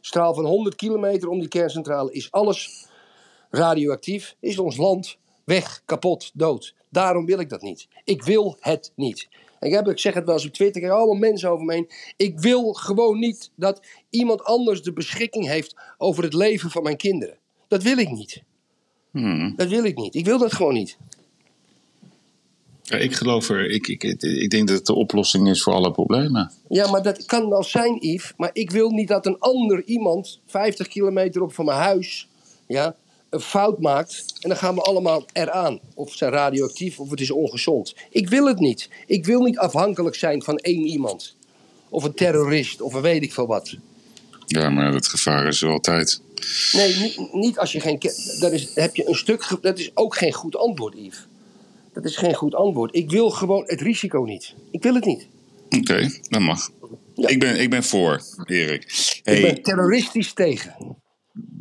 Straal 0.00 0.34
van 0.34 0.44
100 0.44 0.74
kilometer 0.74 1.28
om 1.28 1.38
die 1.38 1.48
kerncentrale 1.48 2.12
is 2.12 2.30
alles 2.30 2.86
radioactief. 3.50 4.36
Is 4.40 4.58
ons 4.58 4.76
land 4.76 5.16
weg, 5.44 5.82
kapot, 5.84 6.30
dood. 6.34 6.74
Daarom 6.90 7.26
wil 7.26 7.38
ik 7.38 7.48
dat 7.48 7.62
niet. 7.62 7.88
Ik 8.04 8.22
wil 8.22 8.56
het 8.60 8.92
niet. 8.94 9.28
Ik, 9.60 9.72
heb, 9.72 9.88
ik 9.88 9.98
zeg 9.98 10.14
het 10.14 10.24
wel 10.24 10.34
eens 10.34 10.46
op 10.46 10.52
Twitter, 10.52 10.82
ik 10.82 10.88
heb 10.88 10.96
allemaal 10.96 11.16
mensen 11.16 11.50
over 11.50 11.64
me 11.64 11.72
heen. 11.72 11.90
Ik 12.16 12.40
wil 12.40 12.72
gewoon 12.72 13.18
niet 13.18 13.50
dat 13.56 13.80
iemand 14.10 14.44
anders 14.44 14.82
de 14.82 14.92
beschikking 14.92 15.46
heeft 15.46 15.76
over 15.98 16.22
het 16.22 16.34
leven 16.34 16.70
van 16.70 16.82
mijn 16.82 16.96
kinderen. 16.96 17.38
Dat 17.68 17.82
wil 17.82 17.98
ik 17.98 18.10
niet. 18.10 18.42
Dat 19.56 19.68
wil 19.68 19.84
ik 19.84 19.96
niet. 19.96 20.14
Ik 20.14 20.24
wil 20.24 20.38
dat 20.38 20.52
gewoon 20.52 20.74
niet. 20.74 20.98
Ja, 22.82 22.96
ik 22.96 23.14
geloof 23.14 23.48
er. 23.48 23.70
Ik, 23.70 23.88
ik, 23.88 24.02
ik 24.22 24.50
denk 24.50 24.68
dat 24.68 24.76
het 24.76 24.86
de 24.86 24.94
oplossing 24.94 25.48
is 25.48 25.62
voor 25.62 25.72
alle 25.72 25.90
problemen. 25.90 26.52
Ja, 26.68 26.90
maar 26.90 27.02
dat 27.02 27.24
kan 27.24 27.48
wel 27.48 27.62
zijn, 27.62 27.96
Yves. 28.00 28.32
Maar 28.36 28.50
ik 28.52 28.70
wil 28.70 28.90
niet 28.90 29.08
dat 29.08 29.26
een 29.26 29.38
ander 29.38 29.84
iemand, 29.84 30.40
50 30.46 30.88
kilometer 30.88 31.42
op 31.42 31.52
van 31.52 31.64
mijn 31.64 31.78
huis, 31.78 32.28
ja, 32.66 32.96
een 33.30 33.40
fout 33.40 33.80
maakt. 33.80 34.24
En 34.40 34.48
dan 34.48 34.58
gaan 34.58 34.74
we 34.74 34.80
allemaal 34.80 35.24
eraan. 35.32 35.80
Of 35.94 36.10
ze 36.10 36.16
zijn 36.16 36.32
radioactief 36.32 37.00
of 37.00 37.10
het 37.10 37.20
is 37.20 37.30
ongezond. 37.30 37.94
Ik 38.10 38.28
wil 38.28 38.46
het 38.46 38.58
niet. 38.58 38.88
Ik 39.06 39.26
wil 39.26 39.42
niet 39.42 39.58
afhankelijk 39.58 40.16
zijn 40.16 40.42
van 40.42 40.56
één 40.56 40.86
iemand. 40.86 41.36
Of 41.88 42.04
een 42.04 42.14
terrorist 42.14 42.80
of 42.80 42.94
een 42.94 43.02
weet 43.02 43.22
ik 43.22 43.32
veel 43.32 43.46
wat. 43.46 43.76
Ja, 44.46 44.70
maar 44.70 44.92
dat 44.92 45.08
gevaar 45.08 45.46
is 45.46 45.62
er 45.62 45.68
altijd. 45.68 46.20
Nee, 46.72 46.94
niet, 46.96 47.32
niet 47.32 47.58
als 47.58 47.72
je 47.72 47.80
geen. 47.80 47.98
Dat 48.40 48.52
is, 48.52 48.74
heb 48.74 48.96
je 48.96 49.08
een 49.08 49.14
stuk. 49.14 49.56
Dat 49.60 49.78
is 49.78 49.90
ook 49.94 50.16
geen 50.16 50.32
goed 50.32 50.56
antwoord, 50.56 50.94
Yves. 50.94 51.26
Dat 51.92 52.04
is 52.04 52.16
geen 52.16 52.34
goed 52.34 52.54
antwoord. 52.54 52.94
Ik 52.94 53.10
wil 53.10 53.30
gewoon 53.30 53.62
het 53.66 53.80
risico 53.80 54.22
niet. 54.22 54.54
Ik 54.70 54.82
wil 54.82 54.94
het 54.94 55.04
niet. 55.04 55.26
Oké, 55.78 56.10
dat 56.28 56.40
mag. 56.40 56.70
Ja. 57.14 57.28
Ik, 57.28 57.40
ben, 57.40 57.60
ik 57.60 57.70
ben 57.70 57.84
voor, 57.84 58.22
Erik. 58.44 58.82
Ik 59.22 59.42
ben 59.42 59.62
terroristisch 59.62 60.32
tegen. 60.32 60.96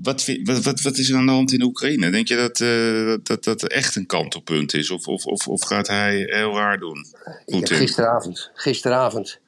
Wat, 0.01 0.25
wat, 0.43 0.63
wat, 0.63 0.81
wat 0.81 0.97
is 0.97 1.09
er 1.09 1.17
aan 1.17 1.25
de 1.25 1.31
hand 1.31 1.53
in 1.53 1.61
Oekraïne? 1.61 2.09
Denk 2.09 2.27
je 2.27 2.35
dat 2.35 2.59
eh, 2.59 3.13
dat, 3.23 3.43
dat 3.43 3.63
echt 3.63 3.95
een 3.95 4.05
kantelpunt 4.05 4.73
is? 4.73 4.91
Of, 4.91 5.07
of, 5.07 5.25
of, 5.25 5.47
of 5.47 5.63
gaat 5.63 5.87
hij 5.87 6.15
heel 6.15 6.55
raar 6.55 6.79
doen? 6.79 7.05
Gisteravond, 7.45 8.51
gisteravond. 8.53 9.39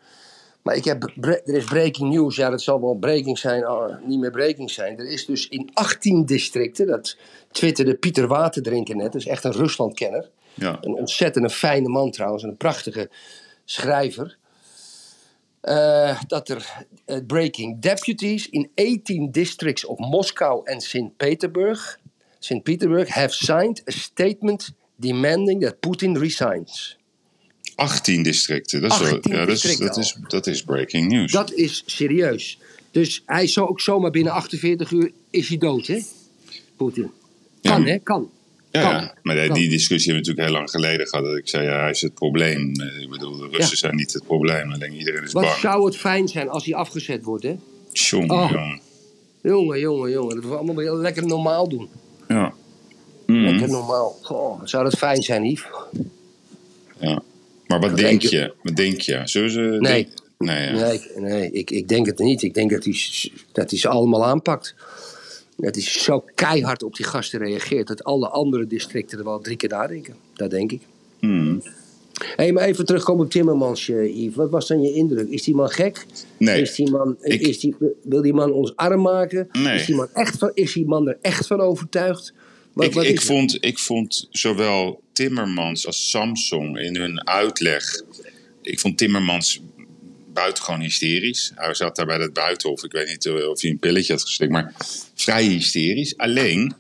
Maar 0.61 0.75
ik 0.75 0.83
heb, 0.83 1.03
er 1.21 1.55
is 1.55 1.63
breaking 1.63 2.13
news. 2.13 2.35
Ja, 2.35 2.49
dat 2.49 2.61
zal 2.61 2.81
wel 2.81 2.95
breaking 2.95 3.37
zijn, 3.37 3.65
niet 4.05 4.19
meer 4.19 4.31
breaking 4.31 4.71
zijn. 4.71 4.99
Er 4.99 5.11
is 5.11 5.25
dus 5.25 5.47
in 5.47 5.69
18 5.73 6.25
districten, 6.25 6.87
dat 6.87 7.17
twitterde 7.51 7.95
Pieter 7.95 8.27
Waterdrinker 8.27 8.95
net, 8.95 9.11
dat 9.11 9.21
is 9.21 9.27
echt 9.27 9.43
een 9.43 9.51
Ruslandkenner. 9.51 10.29
Ja. 10.53 10.77
Een 10.81 10.93
ontzettend 10.93 11.53
fijne 11.53 11.89
man 11.89 12.11
trouwens, 12.11 12.43
en 12.43 12.49
een 12.49 12.57
prachtige 12.57 13.09
schrijver. 13.65 14.37
Eh, 15.61 16.21
dat 16.28 16.49
er 16.49 16.85
eh, 17.06 17.18
breaking 17.28 17.81
deputies 17.81 18.49
in 18.49 18.69
18 18.75 19.31
districts 19.31 19.85
of 19.85 19.97
Moskou 19.97 20.61
en 20.66 20.81
Sint-Petersburg 20.81 21.99
St. 22.39 22.63
Petersburg 22.63 23.09
have 23.09 23.33
signed 23.33 23.81
a 23.87 23.92
statement 23.92 24.71
demanding 24.95 25.61
that 25.61 25.80
Putin 25.80 26.18
resigns. 26.18 26.97
18 27.75 28.23
districten. 28.23 28.81
Dat 28.81 28.92
is, 28.92 28.99
wel- 28.99 29.16
18 29.16 29.33
ja, 29.33 29.45
dat, 29.45 29.63
is, 29.63 29.78
dat, 29.78 29.97
is, 29.97 30.18
dat 30.28 30.47
is 30.47 30.63
breaking 30.63 31.11
news. 31.11 31.31
Dat 31.31 31.54
is 31.54 31.83
serieus. 31.85 32.59
Dus 32.92 33.23
hij 33.25 33.44
is 33.44 33.54
zo 33.54 33.66
ook 33.66 33.81
zomaar 33.81 34.11
binnen 34.11 34.33
48 34.33 34.92
uur 34.92 35.11
is 35.30 35.47
hij 35.47 35.57
dood, 35.57 35.87
hè? 35.87 35.99
Poetin. 36.75 37.11
Kan, 37.61 37.81
Ja. 37.81 37.87
hè? 37.87 37.97
Kan. 37.99 38.31
Ja, 38.71 39.14
maar 39.23 39.54
die- 39.54 39.69
discussie 39.69 40.11
hebben 40.14 40.14
we 40.14 40.14
natuurlijk 40.14 40.47
heel 40.47 40.52
lang 40.57 40.69
geleden 40.69 41.07
gehad. 41.07 41.26
Dat 41.26 41.38
ik 41.38 41.47
zei, 41.47 41.66
ja, 41.66 41.80
hij 41.80 41.90
is 41.90 42.02
het 42.02 42.14
probleem. 42.14 42.71
Eh, 42.80 43.02
Ik 43.02 43.09
bedoel, 43.09 43.38
de 43.38 43.44
Russen 43.52 43.69
Ja. 43.69 43.76
zijn 43.76 43.95
niet 43.95 44.14
het 44.14 44.23
probleem. 44.26 44.71
Alleen 44.71 44.94
iedereen 44.94 45.23
is 45.23 45.31
Wat 45.31 45.44
bang. 45.44 45.56
zou 45.56 45.85
het 45.85 45.97
fijn 45.97 46.28
zijn 46.28 46.49
als 46.49 46.66
hij 46.66 46.73
afgezet 46.76 47.23
wordt, 47.23 47.44
hè? 47.44 47.56
Tjonge, 47.92 48.33
Oh. 48.33 48.49
jongen. 48.52 48.81
Jongen, 49.44 49.80
jongen, 49.80 50.11
jongen. 50.11 50.35
Dat 50.35 50.44
we 50.45 50.56
allemaal 50.56 50.76
weer 50.76 50.92
lekker 50.92 51.26
normaal 51.26 51.69
doen. 51.69 51.90
Ja. 52.28 52.54
Mhm, 53.26 53.40
Lekker 53.45 53.69
normaal. 53.69 54.18
Goh, 54.21 54.61
zou 54.64 54.83
dat 54.83 54.97
fijn 54.97 55.21
zijn, 55.23 55.44
Yves? 55.45 55.68
ja. 56.99 57.21
Maar 57.68 57.80
wat 57.80 57.90
Dat 57.90 57.97
denk 57.99 58.21
denk 58.21 58.31
je? 58.33 58.54
Wat 58.64 58.76
denk 58.76 59.02
je? 59.02 59.21
Zullen 59.23 59.52
ze... 59.52 59.59
Nee. 59.59 59.80
denk- 59.94 60.07
Nee, 60.38 60.66
ja. 60.68 60.71
Nee, 60.81 60.94
ik- 60.94 61.11
nee 61.19 61.52
ik, 61.52 61.71
ik 61.71 61.88
denk 61.88 62.06
het 62.06 62.19
niet. 62.19 62.42
Ik 62.42 62.54
denk 62.54 62.71
dat 62.71 62.83
hij, 62.83 62.95
dat 63.52 63.69
hij 63.69 63.80
ze 63.80 63.88
allemaal 63.88 64.26
aanpakt. 64.26 64.76
Dat 65.61 65.75
hij 65.75 65.83
zo 65.83 66.23
keihard 66.35 66.83
op 66.83 66.95
die 66.95 67.06
gasten 67.06 67.39
reageert... 67.39 67.87
dat 67.87 68.04
alle 68.04 68.30
andere 68.30 68.68
districten 68.68 69.18
er 69.18 69.23
wel 69.23 69.39
drie 69.42 69.57
keer 69.57 69.69
nadenken. 69.69 70.16
Dat 70.33 70.49
denk 70.49 70.71
ik. 70.71 70.81
Mhm. 71.19 71.57
Hé, 72.35 72.51
maar 72.51 72.63
even 72.63 72.85
terugkomen 72.85 73.25
op 73.25 73.31
Timmermans, 73.31 73.89
eh, 73.89 74.16
Yves. 74.18 74.35
Wat 74.35 74.49
was 74.49 74.68
dan 74.68 74.81
je 74.81 74.94
indruk? 74.94 75.30
Is 75.30 75.44
die 75.44 75.56
man 75.56 75.69
gek? 75.69 76.06
Nee. 76.37 76.61
Is 76.61 76.75
die 76.75 76.89
man, 76.92 77.18
Ik- 77.21 77.42
is 77.47 77.59
die, 77.59 77.75
wil 78.04 78.21
die 78.21 78.33
man 78.33 78.51
ons 78.51 78.75
arm 78.75 79.01
maken? 79.01 79.49
Nee. 79.51 79.75
Is, 79.75 79.85
die 79.85 79.95
man 79.95 80.07
echt 80.13 80.37
van, 80.37 80.51
is 80.54 80.73
die 80.73 80.85
man 80.85 81.07
er 81.07 81.18
echt 81.21 81.47
van 81.47 81.61
overtuigd? 81.61 82.33
Wat, 82.73 82.85
Ik, 82.85 82.94
wat 82.94 83.04
ik, 83.04 83.09
is 83.09 83.16
het? 83.16 83.25
vond, 83.25 83.57
ik 83.66 83.80
vond 83.80 84.28
zowel 84.30 85.01
Timmermans 85.13 85.85
als 85.87 86.09
Samsung 86.09 86.80
in 86.80 86.95
hun 86.95 87.28
uitleg. 87.28 88.01
Ik 88.61 88.80
vond 88.80 88.97
Timmermans 88.97 89.61
buitengewoon 90.39 90.81
hysterisch. 90.81 91.51
Hij 91.55 91.73
zat 91.73 91.95
daar 91.95 92.05
bij 92.05 92.17
dat 92.17 92.33
buitenhof. 92.33 92.83
Ik 92.83 92.91
weet 92.91 93.07
niet 93.07 93.25
eh, 93.25 93.49
of 93.49 93.61
hij 93.61 93.69
een 93.69 93.79
pilletje 93.79 94.13
had 94.13 94.21
geslikt, 94.21 94.51
maar 94.51 94.73
vrij 95.15 95.43
hysterisch. 95.43 96.17
Alleen, 96.17 96.73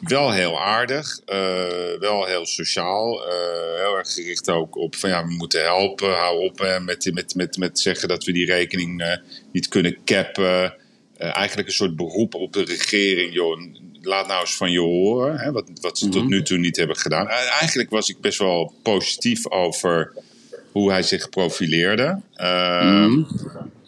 wel 0.00 0.32
heel 0.32 0.60
aardig, 0.60 1.20
eh, 1.24 1.98
wel 1.98 2.24
heel 2.24 2.46
sociaal. 2.46 3.26
eh, 3.26 3.84
heel 3.84 3.96
erg 3.96 4.12
gericht 4.12 4.50
ook 4.50 4.76
op 4.76 4.96
van 4.96 5.10
ja, 5.10 5.26
we 5.26 5.32
moeten 5.32 5.62
helpen. 5.62 6.14
Hou 6.14 6.44
op 6.44 6.80
met, 6.82 7.10
met, 7.14 7.34
met, 7.34 7.56
met 7.56 7.78
zeggen 7.78 8.08
dat 8.08 8.24
we 8.24 8.32
die 8.32 8.46
rekening 8.46 9.18
niet 9.52 9.68
kunnen 9.68 9.96
cappen. 10.04 10.74
Eigenlijk 11.16 11.68
een 11.68 11.74
soort 11.74 11.96
beroep 11.96 12.34
op 12.34 12.52
de 12.52 12.64
regering. 12.64 13.32
Joh, 13.32 13.60
laat 14.02 14.26
nou 14.26 14.40
eens 14.40 14.56
van 14.56 14.70
je 14.70 14.80
horen. 14.80 15.38
Hè, 15.38 15.52
wat, 15.52 15.70
wat 15.80 15.98
ze 15.98 16.08
tot 16.08 16.28
nu 16.28 16.42
toe 16.42 16.58
niet 16.58 16.76
hebben 16.76 16.96
gedaan. 16.96 17.28
Eigenlijk 17.28 17.90
was 17.90 18.08
ik 18.08 18.20
best 18.20 18.38
wel 18.38 18.74
positief 18.82 19.50
over 19.50 20.12
hoe 20.72 20.90
hij 20.90 21.02
zich 21.02 21.28
profileerde. 21.28 22.18
Eh, 22.34 23.12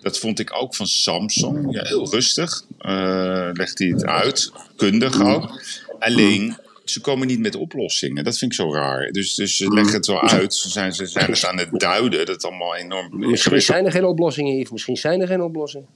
Dat 0.01 0.19
vond 0.19 0.39
ik 0.39 0.55
ook 0.55 0.75
van 0.75 0.87
Samsung. 0.87 1.67
Ja, 1.75 1.83
heel 1.85 2.11
rustig. 2.11 2.63
eh 2.79 3.49
legt 3.53 3.79
hij 3.79 3.89
het 3.89 4.05
uit. 4.05 4.53
Kundig 4.77 5.23
ook. 5.23 5.63
Alleen, 5.99 6.57
ze 6.85 7.01
komen 7.01 7.27
niet 7.27 7.39
met 7.41 7.57
oplossingen. 7.57 8.25
Dat 8.25 8.39
vind 8.39 8.53
ik 8.53 8.57
zo 8.59 8.75
raar. 8.75 9.11
Dus, 9.13 9.35
dus 9.35 9.57
ze 9.57 9.73
leggen 9.75 9.95
het 9.95 10.07
wel 10.07 10.23
uit. 10.29 10.55
Ze 10.55 10.69
zijn, 10.71 10.93
ze 10.93 11.07
zijn 11.07 11.31
het 11.31 11.45
aan 11.47 11.59
het 11.59 11.81
duiden. 11.81 12.19
Dat 12.19 12.29
het 12.35 12.45
allemaal 12.45 12.77
enorm 12.77 13.09
Misschien 13.19 13.61
zijn 13.61 13.85
er 13.85 13.93
geen 13.93 14.05
oplossingen, 14.05 14.57
Yves. 14.57 14.71
Misschien 14.71 14.97
zijn 14.97 15.21
er 15.21 15.27
geen 15.27 15.43
oplossingen. 15.43 15.87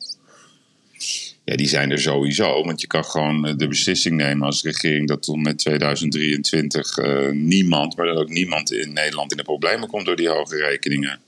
Ja, 1.47 1.57
die 1.57 1.69
zijn 1.69 1.91
er 1.91 2.01
sowieso. 2.01 2.65
Want 2.65 2.81
je 2.81 2.87
kan 2.87 3.05
gewoon 3.05 3.47
eh, 3.47 3.57
de 3.57 3.69
beslissing 3.69 4.17
nemen 4.17 4.47
als 4.47 4.63
regering 4.63 5.09
dat 5.09 5.23
tot 5.23 5.37
met 5.37 5.59
2023 5.59 6.99
eh, 6.99 7.31
niemand, 7.31 7.97
maar 7.97 8.07
dan 8.07 8.17
ook 8.17 8.29
niemand 8.29 8.73
in 8.73 8.93
Nederland 8.93 9.31
in 9.31 9.37
de 9.37 9.43
problemen 9.43 9.89
komt 9.89 10.07
door 10.07 10.17
die 10.17 10.29
hoge 10.29 10.57
rekeningen. 10.57 11.21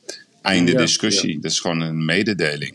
Einde 0.42 0.72
Ja, 0.72 0.78
discussie. 0.78 1.40
Dat 1.40 1.50
is 1.50 1.60
gewoon 1.60 1.80
een 1.80 2.04
mededeling. 2.04 2.74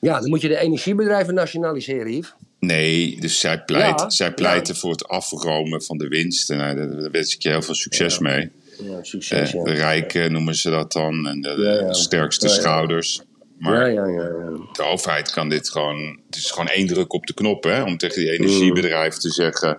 Ja, 0.00 0.20
dan 0.20 0.28
moet 0.28 0.40
je 0.40 0.48
de 0.48 0.58
energiebedrijven 0.58 1.34
nationaliseren, 1.34 2.12
Yves. 2.12 2.34
Nee, 2.58 3.16
dus 3.20 3.40
zij, 3.40 3.62
pleit, 3.64 4.00
Ja, 4.00 4.10
zij 4.10 4.34
pleiten 4.34 4.76
voor 4.76 4.90
het 4.90 5.08
afromen 5.08 5.82
van 5.82 5.98
de 5.98 6.08
winsten. 6.08 6.56
Nou, 6.56 6.76
daar, 6.76 7.10
wens 7.10 7.34
ik 7.34 7.42
je 7.42 7.48
heel 7.48 7.62
veel 7.62 7.74
succes 7.74 8.18
mee. 8.18 8.50
Ja, 8.78 8.96
Eh, 8.96 8.98
succes, 9.02 9.50
de 9.50 9.72
rijken 9.72 10.32
noemen 10.32 10.54
ze 10.54 10.70
dat 10.70 10.92
dan. 10.92 11.26
En 11.26 11.40
de, 11.40 11.86
sterkste 11.90 12.48
schouders. 12.48 13.20
Maar 13.62 13.92
Ja, 13.92 14.06
ja, 14.06 14.22
ja, 14.22 14.28
de 14.72 14.82
overheid 14.82 15.30
kan 15.30 15.48
dit 15.48 15.70
gewoon. 15.70 16.20
Het 16.26 16.36
is 16.36 16.50
gewoon 16.50 16.68
één 16.68 16.86
druk 16.86 17.12
op 17.12 17.26
de 17.26 17.34
knop, 17.34 17.64
hè? 17.64 17.82
Om 17.82 17.96
tegen 17.96 18.20
die 18.20 18.30
energiebedrijven 18.30 19.20
te 19.20 19.30
zeggen. 19.30 19.78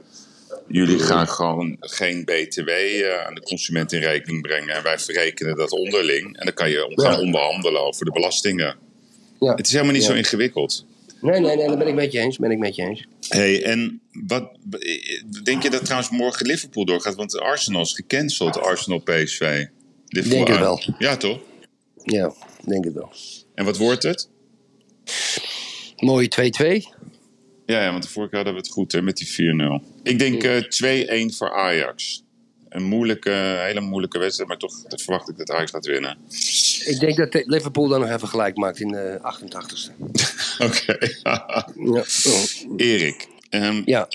Jullie 0.67 0.99
gaan 0.99 1.27
gewoon 1.27 1.77
geen 1.79 2.23
BTW 2.23 2.69
eh, 2.69 3.25
aan 3.25 3.35
de 3.35 3.41
consument 3.41 3.91
in 3.91 4.01
rekening 4.01 4.41
brengen. 4.41 4.75
En 4.75 4.83
wij 4.83 4.99
verrekenen 4.99 5.55
dat 5.55 5.71
onderling. 5.71 6.37
En 6.37 6.45
dan 6.45 6.53
kan 6.53 6.69
je 6.69 6.93
gaan 6.95 7.19
onderhandelen 7.19 7.81
over 7.81 8.05
de 8.05 8.11
belastingen. 8.11 8.75
Ja. 9.39 9.55
Het 9.55 9.65
is 9.65 9.71
helemaal 9.71 9.93
niet 9.93 10.03
zo 10.03 10.13
ingewikkeld. 10.13 10.85
Nee, 11.21 11.39
nee, 11.39 11.55
nee, 11.55 11.67
dat 11.67 11.77
ben 11.77 11.87
ik 11.87 11.95
met 11.95 12.11
je 12.11 12.19
eens. 12.19 12.37
Ben 12.37 12.51
ik 12.51 12.57
met 12.57 12.75
je 12.75 12.81
eens. 12.81 13.07
Hey, 13.27 13.63
en 13.63 14.01
wat, 14.27 14.51
denk 15.43 15.63
je 15.63 15.69
dat 15.69 15.83
trouwens 15.83 16.11
morgen 16.11 16.45
Liverpool 16.45 16.85
doorgaat? 16.85 17.15
Want 17.15 17.39
Arsenal 17.39 17.81
is 17.81 17.93
gecanceld, 17.93 18.59
Arsenal 18.59 18.99
PSV. 18.99 19.65
Liverpool 20.07 20.45
Denk 20.45 20.47
het 20.47 20.59
wel. 20.59 20.81
Ja, 20.97 21.17
toch? 21.17 21.39
Ja, 22.03 22.33
denk 22.65 22.83
het 22.83 22.93
wel. 22.93 23.11
En 23.55 23.65
wat 23.65 23.77
wordt 23.77 24.03
het? 24.03 24.29
Mooie 25.97 26.51
2-2. 26.87 27.01
Ja, 27.65 27.83
ja, 27.83 27.91
want 27.91 28.03
de 28.03 28.09
vorige 28.09 28.31
keer 28.31 28.43
hadden 28.43 28.61
we 28.61 28.67
het 28.67 28.69
goed 28.69 28.91
hè, 28.91 29.01
met 29.01 29.17
die 29.17 29.81
4-0. 29.81 30.01
Ik 30.03 30.19
denk 30.19 30.43
eh 30.43 31.27
2-1 31.31 31.35
voor 31.35 31.53
Ajax. 31.53 32.23
Een 32.69 32.83
moeilijke, 32.83 33.29
hele 33.65 33.81
moeilijke 33.81 34.19
wedstrijd, 34.19 34.49
maar 34.49 34.57
toch 34.57 34.81
dat 34.81 35.01
verwacht 35.01 35.29
ik 35.29 35.37
dat 35.37 35.51
Ajax 35.51 35.71
gaat 35.71 35.85
winnen. 35.85 36.17
Ik 36.85 36.99
denk 36.99 37.15
dat 37.17 37.43
Liverpool 37.45 37.87
dan 37.87 37.99
nog 37.99 38.09
even 38.09 38.27
gelijk 38.27 38.57
maakt 38.57 38.79
in 38.79 38.87
de 38.87 39.19
88ste. 39.19 39.91
Oké. 40.67 40.97
Ja. 41.23 41.67
Erik, 42.77 43.27
ehm, 43.49 43.81
ja. 43.85 44.07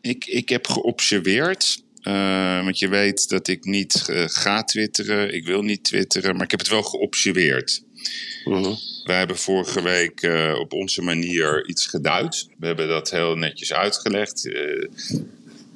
ik, 0.00 0.24
ik 0.24 0.48
heb 0.48 0.66
geobserveerd, 0.66 1.84
eh, 2.06 2.64
want 2.64 2.78
je 2.78 2.88
weet 2.88 3.28
dat 3.28 3.48
ik 3.48 3.64
niet 3.64 4.08
eh, 4.08 4.24
ga 4.26 4.64
twitteren, 4.64 5.34
ik 5.34 5.46
wil 5.46 5.62
niet 5.62 5.84
twitteren, 5.84 6.34
maar 6.34 6.44
ik 6.44 6.50
heb 6.50 6.60
het 6.60 6.68
wel 6.68 6.82
geobserveerd. 6.82 7.82
Mhm. 8.44 8.74
Wij 9.04 9.18
hebben 9.18 9.38
vorige 9.38 9.82
week 9.82 10.22
eh, 10.22 10.56
op 10.58 10.72
onze 10.72 11.02
manier 11.02 11.68
iets 11.68 11.86
geduid. 11.86 12.48
We 12.58 12.66
hebben 12.66 12.88
dat 12.88 13.10
heel 13.10 13.36
netjes 13.36 13.72
uitgelegd. 13.72 14.50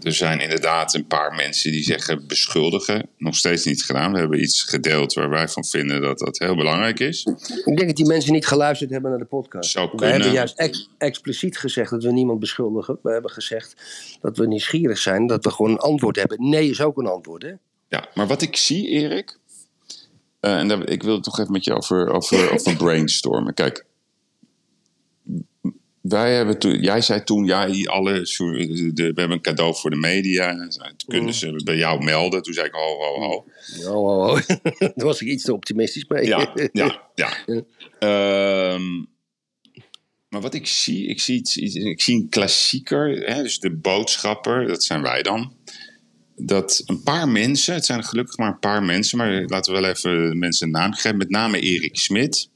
Er 0.03 0.13
zijn 0.13 0.41
inderdaad 0.41 0.95
een 0.95 1.07
paar 1.07 1.35
mensen 1.35 1.71
die 1.73 1.83
zeggen 1.83 2.27
beschuldigen. 2.27 3.09
Nog 3.19 3.37
steeds 3.37 3.65
niet 3.65 3.85
gedaan. 3.85 4.13
We 4.13 4.19
hebben 4.19 4.43
iets 4.43 4.63
gedeeld 4.63 5.13
waar 5.13 5.31
wij 5.31 5.49
van 5.49 5.65
vinden 5.65 6.01
dat 6.03 6.19
dat 6.19 6.39
heel 6.39 6.57
belangrijk 6.57 7.01
is. 7.01 7.25
Ik 7.65 7.77
denk 7.77 7.87
dat 7.87 7.97
die 7.97 8.07
mensen 8.07 8.33
niet 8.33 8.47
geluisterd 8.47 8.91
hebben 8.91 9.11
naar 9.11 9.19
de 9.19 9.25
podcast. 9.27 9.71
Zou 9.71 9.91
We 9.97 10.07
hebben 10.07 10.33
juist 10.33 10.59
ex- 10.59 10.89
expliciet 10.99 11.59
gezegd 11.59 11.91
dat 11.91 12.03
we 12.03 12.13
niemand 12.13 12.41
beschuldigen. 12.41 12.99
We 13.03 13.11
hebben 13.13 13.31
gezegd 13.31 13.75
dat 14.21 14.37
we 14.37 14.47
nieuwsgierig 14.47 14.99
zijn, 14.99 15.27
dat 15.27 15.45
we 15.45 15.51
gewoon 15.51 15.71
een 15.71 15.79
antwoord 15.79 16.17
hebben. 16.17 16.49
Nee 16.49 16.71
is 16.71 16.81
ook 16.81 16.99
een 16.99 17.07
antwoord, 17.07 17.43
hè? 17.43 17.53
Ja, 17.89 18.09
maar 18.15 18.27
wat 18.27 18.43
ik 18.43 18.57
zie, 18.57 18.89
Erik. 18.89 19.39
eh, 20.41 20.59
en 20.59 20.69
daar, 20.69 20.89
ik 20.89 21.03
wil 21.03 21.15
het 21.15 21.23
toch 21.23 21.39
even 21.41 21.53
met 21.53 21.65
je 21.65 21.75
over, 21.75 22.11
over, 22.13 22.51
over 22.55 22.77
brainstormen. 22.77 23.55
Kijk, 23.55 23.85
wij 26.01 26.35
hebben 26.35 26.59
toen, 26.59 26.81
jij 26.81 27.01
zei 27.01 27.25
toen, 27.25 27.45
ja, 27.45 27.67
alle, 27.85 28.13
de, 28.13 28.93
we 28.95 29.03
hebben 29.05 29.31
een 29.31 29.41
cadeau 29.41 29.75
voor 29.75 29.91
de 29.91 29.97
media. 29.97 30.69
Toen 30.69 30.95
kunnen 31.07 31.35
ze 31.35 31.61
bij 31.65 31.77
jou 31.77 32.05
melden. 32.05 32.43
Toen 32.43 32.55
zei 32.55 32.67
ik, 32.67 32.73
ho, 32.73 32.97
ho, 32.97 33.21
ho. 33.21 33.45
Oh, 33.89 34.07
oh, 34.07 34.29
oh. 34.29 34.41
Daar 34.79 35.07
was 35.07 35.21
ik 35.21 35.29
iets 35.29 35.45
te 35.45 35.53
optimistisch 35.53 36.05
mee. 36.09 36.27
Ja, 36.27 36.53
ja, 36.55 36.69
ja. 36.73 36.99
Ja. 37.47 37.65
Ehm, 37.99 39.05
maar 40.29 40.41
wat 40.41 40.55
ik 40.55 40.67
zie, 40.67 41.07
ik 41.07 41.21
zie, 41.21 41.37
iets, 41.37 41.57
iets- 41.57 41.75
ik 41.75 42.01
zie 42.01 42.15
een 42.15 42.29
klassieker, 42.29 43.09
hè, 43.35 43.43
dus 43.43 43.59
de 43.59 43.71
boodschapper, 43.71 44.67
dat 44.67 44.85
zijn 44.85 45.03
wij 45.03 45.23
dan. 45.23 45.53
Dat 46.37 46.83
een 46.87 47.03
paar 47.03 47.29
mensen, 47.29 47.75
het 47.75 47.85
zijn 47.85 48.05
gelukkig 48.05 48.37
maar 48.37 48.49
een 48.49 48.59
paar 48.59 48.83
mensen, 48.83 49.19
maar 49.19 49.43
laten 49.47 49.75
we 49.75 49.81
wel 49.81 49.91
even 49.91 50.39
mensen 50.39 50.67
een 50.67 50.73
naam 50.73 50.93
geven. 50.93 51.17
Met 51.17 51.31
name 51.31 51.61
Erik 51.61 51.97
Smit. 51.97 52.49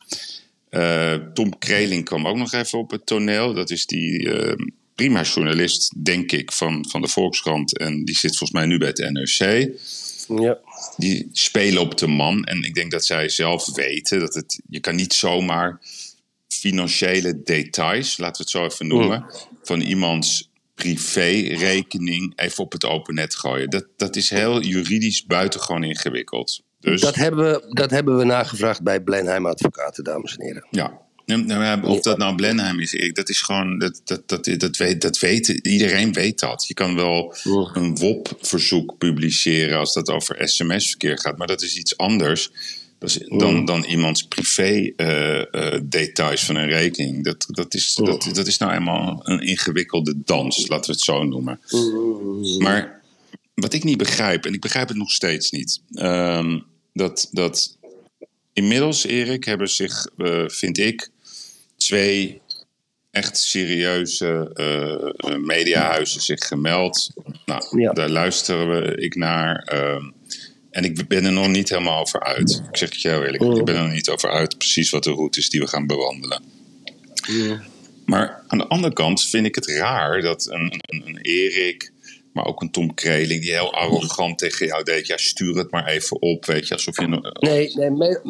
Eh, 0.74 1.14
Tom 1.34 1.58
Kreling 1.58 2.04
kwam 2.04 2.26
ook 2.26 2.36
nog 2.36 2.52
even 2.52 2.78
op 2.78 2.90
het 2.90 3.06
toneel. 3.06 3.54
Dat 3.54 3.70
is 3.70 3.86
die 3.86 4.32
eh, 4.32 4.66
prima 4.94 5.22
journalist, 5.22 6.04
denk 6.04 6.32
ik, 6.32 6.52
van, 6.52 6.86
van 6.88 7.00
de 7.00 7.08
Volkskrant. 7.08 7.78
En 7.78 8.04
die 8.04 8.16
zit 8.16 8.36
volgens 8.36 8.58
mij 8.58 8.66
nu 8.66 8.78
bij 8.78 8.88
het 8.88 9.10
NRC 9.12 9.70
Ja. 10.40 10.58
die 10.96 11.28
spelen 11.32 11.82
op 11.82 11.98
de 11.98 12.06
man. 12.06 12.44
En 12.44 12.62
ik 12.62 12.74
denk 12.74 12.90
dat 12.90 13.04
zij 13.04 13.28
zelf 13.28 13.74
weten 13.74 14.18
dat 14.20 14.34
het. 14.34 14.60
Je 14.68 14.80
kan 14.80 14.94
niet 14.94 15.12
zomaar 15.12 15.80
financiële 16.48 17.42
details, 17.42 18.16
laten 18.16 18.36
we 18.36 18.42
het 18.42 18.50
zo 18.50 18.64
even 18.64 18.86
noemen, 18.86 19.26
van 19.62 19.80
iemands 19.80 20.50
privérekening 20.74 22.32
even 22.36 22.64
op 22.64 22.72
het 22.72 22.84
open 22.84 23.14
net 23.14 23.34
gooien. 23.34 23.70
Dat, 23.70 23.86
dat 23.96 24.16
is 24.16 24.30
heel 24.30 24.62
juridisch 24.62 25.24
buitengewoon 25.24 25.84
ingewikkeld. 25.84 26.62
Dus 26.84 27.00
Dat, 27.00 27.14
hebben 27.14 27.44
we, 27.44 27.64
dat 27.68 27.90
hebben 27.90 28.18
we 28.18 28.24
nagevraagd 28.24 28.82
bij 28.82 29.00
Blenheim 29.00 29.46
Advocaten, 29.46 30.04
dames 30.04 30.36
en 30.36 30.44
heren. 30.44 30.66
ja. 30.70 31.02
Nou, 31.26 31.82
Of 31.86 32.00
dat 32.00 32.18
nou 32.18 32.34
Blenheim 32.34 32.80
is, 32.80 33.10
dat 33.12 33.28
is 33.28 33.42
gewoon, 33.42 33.78
dat, 33.78 34.00
dat, 34.04 34.28
dat, 34.28 34.44
dat, 34.58 34.76
weet, 34.76 35.00
dat 35.00 35.18
weet, 35.18 35.48
iedereen 35.48 36.12
weet 36.12 36.38
dat. 36.38 36.66
Je 36.66 36.74
kan 36.74 36.94
wel 36.94 37.34
een 37.72 37.96
WOP-verzoek 37.96 38.98
publiceren 38.98 39.78
als 39.78 39.94
dat 39.94 40.08
over 40.08 40.48
sms-verkeer 40.48 41.18
gaat, 41.18 41.38
maar 41.38 41.46
dat 41.46 41.62
is 41.62 41.76
iets 41.76 41.96
anders 41.96 42.50
dan, 43.28 43.64
dan 43.64 43.84
iemands 43.84 44.22
privé-details 44.22 46.44
van 46.44 46.56
een 46.56 46.68
rekening. 46.68 47.24
Dat, 47.24 47.46
dat, 47.48 47.74
is, 47.74 47.94
dat, 47.94 48.28
dat 48.32 48.46
is 48.46 48.58
nou 48.58 48.72
eenmaal 48.72 49.20
een 49.22 49.40
ingewikkelde 49.40 50.14
dans, 50.24 50.68
laten 50.68 50.86
we 50.86 50.92
het 50.92 51.00
zo 51.04 51.22
noemen. 51.22 51.60
Maar 52.58 53.00
wat 53.54 53.72
ik 53.72 53.84
niet 53.84 53.98
begrijp, 53.98 54.46
en 54.46 54.52
ik 54.52 54.60
begrijp 54.60 54.88
het 54.88 54.96
nog 54.96 55.10
steeds 55.10 55.50
niet, 55.50 55.80
ehm, 55.94 56.58
dat, 56.94 57.28
dat 57.32 57.76
inmiddels, 58.52 59.04
Erik, 59.06 59.44
hebben 59.44 59.68
zich, 59.68 60.06
eh, 60.16 60.44
vind 60.48 60.78
ik, 60.78 61.08
twee 61.76 62.40
echt 63.10 63.38
serieuze 63.38 64.50
eh, 64.54 65.32
eh, 65.32 65.38
mediahuizen 65.40 66.20
zich 66.20 66.46
gemeld. 66.46 67.10
Nou, 67.46 67.80
Ja. 67.80 67.92
daar 67.92 68.08
luisteren 68.08 68.68
we 68.80 68.96
ik 68.96 69.14
naar. 69.14 69.56
ehm, 69.56 70.10
en 70.70 70.84
ik 70.84 71.08
ben 71.08 71.24
er 71.24 71.32
nog 71.32 71.48
niet 71.48 71.68
helemaal 71.68 72.00
over 72.00 72.22
uit. 72.22 72.62
Ik 72.70 72.76
zeg 72.76 72.90
het 72.90 73.00
je 73.02 73.08
heel 73.08 73.24
eerlijk, 73.24 73.42
ik 73.58 73.64
ben 73.64 73.74
er 73.74 73.82
nog 73.82 73.92
niet 73.92 74.08
over 74.08 74.30
uit 74.30 74.58
precies 74.58 74.90
wat 74.90 75.04
de 75.04 75.10
route 75.12 75.38
is 75.38 75.48
die 75.48 75.60
we 75.60 75.66
gaan 75.66 75.86
bewandelen. 75.86 76.42
Maar 78.04 78.42
aan 78.46 78.58
de 78.58 78.66
andere 78.66 78.92
kant 78.92 79.24
vind 79.24 79.46
ik 79.46 79.54
het 79.54 79.66
raar 79.66 80.20
dat 80.20 80.46
een, 80.50 80.72
een, 80.80 81.02
een 81.06 81.18
Erik, 81.18 81.92
maar 82.34 82.44
ook 82.46 82.62
een 82.62 82.70
Tom 82.70 82.94
Kreling, 82.94 83.40
die 83.42 83.50
heel 83.52 83.72
arrogant 83.74 84.38
tegen 84.38 84.66
jou 84.66 84.82
deed. 84.82 85.06
Ja, 85.06 85.16
stuur 85.16 85.56
het 85.56 85.70
maar 85.70 85.86
even 85.86 86.22
op, 86.22 86.44
weet 86.44 86.68
je, 86.68 86.74
alsof 86.74 87.00
je. 87.00 87.06
Nee, 87.40 87.72
nee 87.74 87.90
mail, 87.90 88.20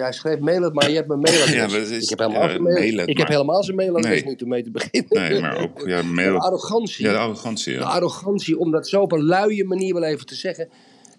hij 0.00 0.12
schreef 0.12 0.38
mail 0.38 0.62
het, 0.62 0.74
maar 0.74 0.88
je 0.90 0.94
hebt 0.96 1.08
mijn 1.08 1.20
mailadres. 1.20 1.54
Ja, 1.54 1.78
het 1.78 1.90
is- 1.90 2.02
ik 2.02 2.08
heb 2.08 2.18
helemaal, 2.18 2.48
ja, 2.50 2.58
mail, 2.58 2.78
mail 2.78 2.96
het 2.96 3.08
ik 3.08 3.18
heb 3.18 3.28
helemaal 3.28 3.62
zijn 3.64 3.76
mailadres 3.76 4.10
Nee. 4.22 4.24
niet 4.30 4.42
om 4.42 4.48
mee 4.48 4.62
te 4.62 4.70
beginnen. 4.70 5.08
Nee, 5.30 5.40
maar 5.40 5.56
ook 5.62 5.82
ja, 5.86 6.00
De 6.02 6.06
mail. 6.08 6.38
arrogantie. 6.38 7.04
Ja, 7.04 7.12
de 7.12 7.18
arrogantie. 7.18 7.72
De 7.72 7.78
Ja. 7.78 7.84
arrogantie 7.84 8.58
om 8.58 8.70
dat 8.70 8.88
zo 8.88 9.00
op 9.00 9.12
een 9.12 9.24
luie 9.24 9.64
manier 9.64 9.94
wel 9.94 10.02
even 10.04 10.26
te 10.26 10.34
zeggen. 10.34 10.68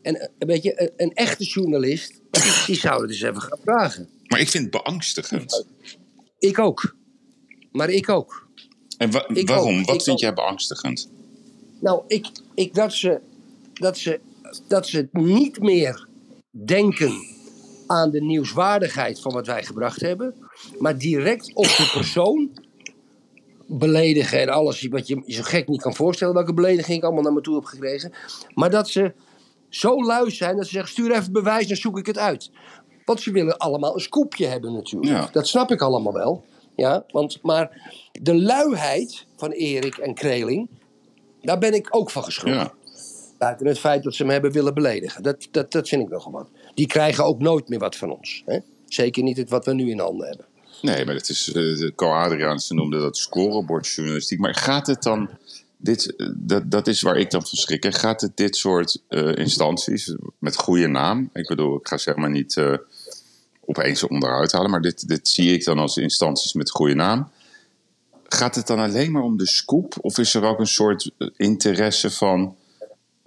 En 0.01 0.15
eh, 0.19 0.27
weet 0.37 0.63
je, 0.63 0.81
een, 0.81 0.91
een 0.97 1.13
echte 1.13 1.43
journalist, 1.43 2.21
die, 2.65 2.75
zou 2.75 3.01
het 3.01 3.11
eens 3.11 3.21
even 3.21 3.41
gaan 3.41 3.59
vragen. 3.63 4.09
Maar 4.27 4.39
ik 4.39 4.49
vind 4.49 4.63
het 4.63 4.83
beangstigend. 4.83 5.65
Ik 6.39 6.59
ook. 6.59 6.95
Maar 7.71 7.89
ik 7.89 8.09
ook. 8.09 8.47
En 8.97 9.11
wa- 9.11 9.29
Ik 9.33 9.47
waarom? 9.47 9.79
ook, 9.79 9.85
Wat 9.85 9.95
ik 9.95 10.01
vind 10.01 10.15
ook. 10.15 10.21
jij 10.21 10.33
beangstigend? 10.33 11.09
Nou, 11.85 12.03
ik, 12.07 12.27
ik, 12.53 12.73
dat, 12.73 12.93
ze, 12.93 13.19
dat, 13.73 13.97
ze, 13.97 14.19
dat 14.67 14.87
ze 14.87 15.07
niet 15.11 15.59
meer 15.59 16.07
denken 16.51 17.13
aan 17.87 18.11
de 18.11 18.21
nieuwswaardigheid 18.21 19.21
van 19.21 19.33
wat 19.33 19.47
wij 19.47 19.63
gebracht 19.63 20.01
hebben, 20.01 20.35
maar 20.79 20.97
direct 20.97 21.53
op 21.53 21.65
de 21.65 21.89
persoon 21.93 22.49
beledigen 23.65 24.41
en 24.41 24.49
alles 24.49 24.87
wat 24.87 25.07
je 25.07 25.21
je 25.25 25.33
zo 25.33 25.41
gek 25.43 25.67
niet 25.67 25.81
kan 25.81 25.95
voorstellen 25.95 26.33
welke 26.33 26.53
belediging 26.53 26.97
ik 26.97 27.03
allemaal 27.03 27.23
naar 27.23 27.33
me 27.33 27.41
toe 27.41 27.55
heb 27.55 27.65
gekregen. 27.65 28.13
Maar 28.53 28.69
dat 28.69 28.89
ze 28.89 29.13
zo 29.69 30.03
lui 30.03 30.31
zijn 30.31 30.55
dat 30.55 30.65
ze 30.65 30.71
zeggen: 30.71 30.91
stuur 30.91 31.11
even 31.11 31.31
bewijs, 31.31 31.67
dan 31.67 31.77
zoek 31.77 31.97
ik 31.97 32.05
het 32.05 32.17
uit. 32.17 32.51
Want 33.05 33.21
ze 33.21 33.31
willen 33.31 33.57
allemaal 33.57 33.93
een 33.93 33.99
scoopje 33.99 34.45
hebben 34.45 34.73
natuurlijk. 34.73 35.11
Ja. 35.11 35.29
Dat 35.31 35.47
snap 35.47 35.71
ik 35.71 35.81
allemaal 35.81 36.13
wel. 36.13 36.43
Ja, 36.75 37.05
want, 37.07 37.39
maar 37.41 37.91
de 38.11 38.35
luiheid 38.35 39.25
van 39.35 39.51
Erik 39.51 39.97
en 39.97 40.13
Kreling, 40.13 40.69
daar 41.45 41.59
ben 41.59 41.73
ik 41.73 41.87
ook 41.89 42.11
van 42.11 42.23
geschrokken. 42.23 42.61
Ja. 42.61 42.73
Buiten 43.37 43.67
het 43.67 43.79
feit 43.79 44.03
dat 44.03 44.15
ze 44.15 44.25
me 44.25 44.31
hebben 44.31 44.51
willen 44.51 44.73
beledigen. 44.73 45.23
Dat, 45.23 45.47
dat, 45.51 45.71
dat 45.71 45.87
vind 45.87 46.01
ik 46.01 46.09
nogal 46.09 46.31
wat. 46.31 46.47
Die 46.73 46.87
krijgen 46.87 47.25
ook 47.25 47.39
nooit 47.39 47.69
meer 47.69 47.79
wat 47.79 47.95
van 47.95 48.11
ons. 48.11 48.43
Hè? 48.45 48.59
Zeker 48.87 49.23
niet 49.23 49.37
het 49.37 49.49
wat 49.49 49.65
we 49.65 49.73
nu 49.73 49.89
in 49.89 49.99
handen 49.99 50.27
hebben. 50.27 50.45
Nee, 50.81 51.05
maar 51.05 51.15
het 51.15 51.29
is, 51.29 51.53
uh, 51.53 51.91
Adriaanse 51.97 52.73
noemde 52.73 52.99
dat 52.99 53.17
scorebordjournalistiek. 53.17 54.39
Maar 54.39 54.55
gaat 54.55 54.87
het 54.87 55.03
dan, 55.03 55.29
dit, 55.77 56.15
eh, 56.15 56.27
dat, 56.35 56.71
dat 56.71 56.87
is 56.87 57.01
waar 57.01 57.17
ik 57.17 57.31
dan 57.31 57.47
van 57.47 57.57
schrik, 57.57 57.83
hè. 57.83 57.91
gaat 57.91 58.21
het 58.21 58.37
dit 58.37 58.55
soort 58.55 59.01
eh, 59.07 59.35
instanties 59.35 60.15
met 60.39 60.55
goede 60.55 60.87
naam, 60.87 61.29
ik 61.33 61.47
bedoel, 61.47 61.77
ik 61.77 61.87
ga 61.87 61.97
zeg 61.97 62.15
maar 62.15 62.29
niet 62.29 62.57
eh, 62.57 62.73
opeens 63.65 64.03
onderuit 64.03 64.51
halen, 64.51 64.69
maar 64.69 64.81
dit, 64.81 65.07
dit 65.07 65.27
zie 65.27 65.53
ik 65.53 65.63
dan 65.63 65.79
als 65.79 65.97
instanties 65.97 66.53
met 66.53 66.69
goede 66.69 66.95
naam. 66.95 67.31
Gaat 68.27 68.55
het 68.55 68.67
dan 68.67 68.79
alleen 68.79 69.11
maar 69.11 69.23
om 69.23 69.37
de 69.37 69.47
scoop? 69.47 69.95
Of 70.01 70.17
is 70.17 70.33
er 70.33 70.43
ook 70.43 70.59
een 70.59 70.67
soort 70.67 71.11
eh, 71.17 71.27
interesse 71.35 72.11
van. 72.11 72.55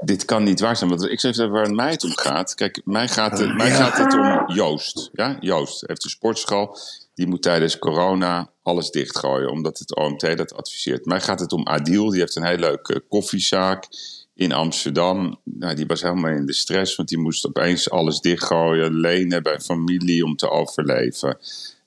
Dit 0.05 0.25
kan 0.25 0.43
niet 0.43 0.61
waar 0.61 0.77
zijn. 0.77 0.91
Want 0.91 1.11
ik 1.11 1.21
zeg 1.21 1.31
even 1.31 1.51
waar 1.51 1.63
het 1.63 1.75
mij 1.75 1.91
het 1.91 2.05
om 2.05 2.17
gaat. 2.17 2.55
Kijk, 2.55 2.81
mij 2.85 3.09
gaat 3.09 3.39
het, 3.39 3.57
mij 3.57 3.71
gaat 3.71 3.97
het 3.99 4.15
om 4.15 4.55
Joost. 4.55 5.11
Ja? 5.13 5.37
Joost 5.41 5.85
heeft 5.87 6.05
een 6.05 6.11
sportschool. 6.11 6.77
Die 7.15 7.27
moet 7.27 7.43
tijdens 7.43 7.79
corona 7.79 8.51
alles 8.63 8.91
dichtgooien. 8.91 9.51
Omdat 9.51 9.79
het 9.79 9.97
OMT 9.97 10.37
dat 10.37 10.55
adviseert. 10.55 11.05
Mij 11.05 11.21
gaat 11.21 11.41
het 11.41 11.53
om 11.53 11.67
Adil. 11.67 12.11
Die 12.11 12.21
heeft 12.21 12.37
een 12.37 12.47
hele 12.47 12.61
leuke 12.61 13.05
koffiezaak 13.09 13.89
in 14.35 14.53
Amsterdam. 14.53 15.41
Nou, 15.45 15.75
die 15.75 15.87
was 15.87 16.03
helemaal 16.03 16.31
in 16.31 16.47
de 16.47 16.55
stress. 16.55 16.97
Want 16.97 17.09
die 17.09 17.19
moest 17.19 17.47
opeens 17.47 17.91
alles 17.91 18.21
dichtgooien. 18.21 19.01
Lenen 19.01 19.43
bij 19.43 19.61
familie 19.61 20.25
om 20.25 20.37
te 20.37 20.51
overleven. 20.51 21.39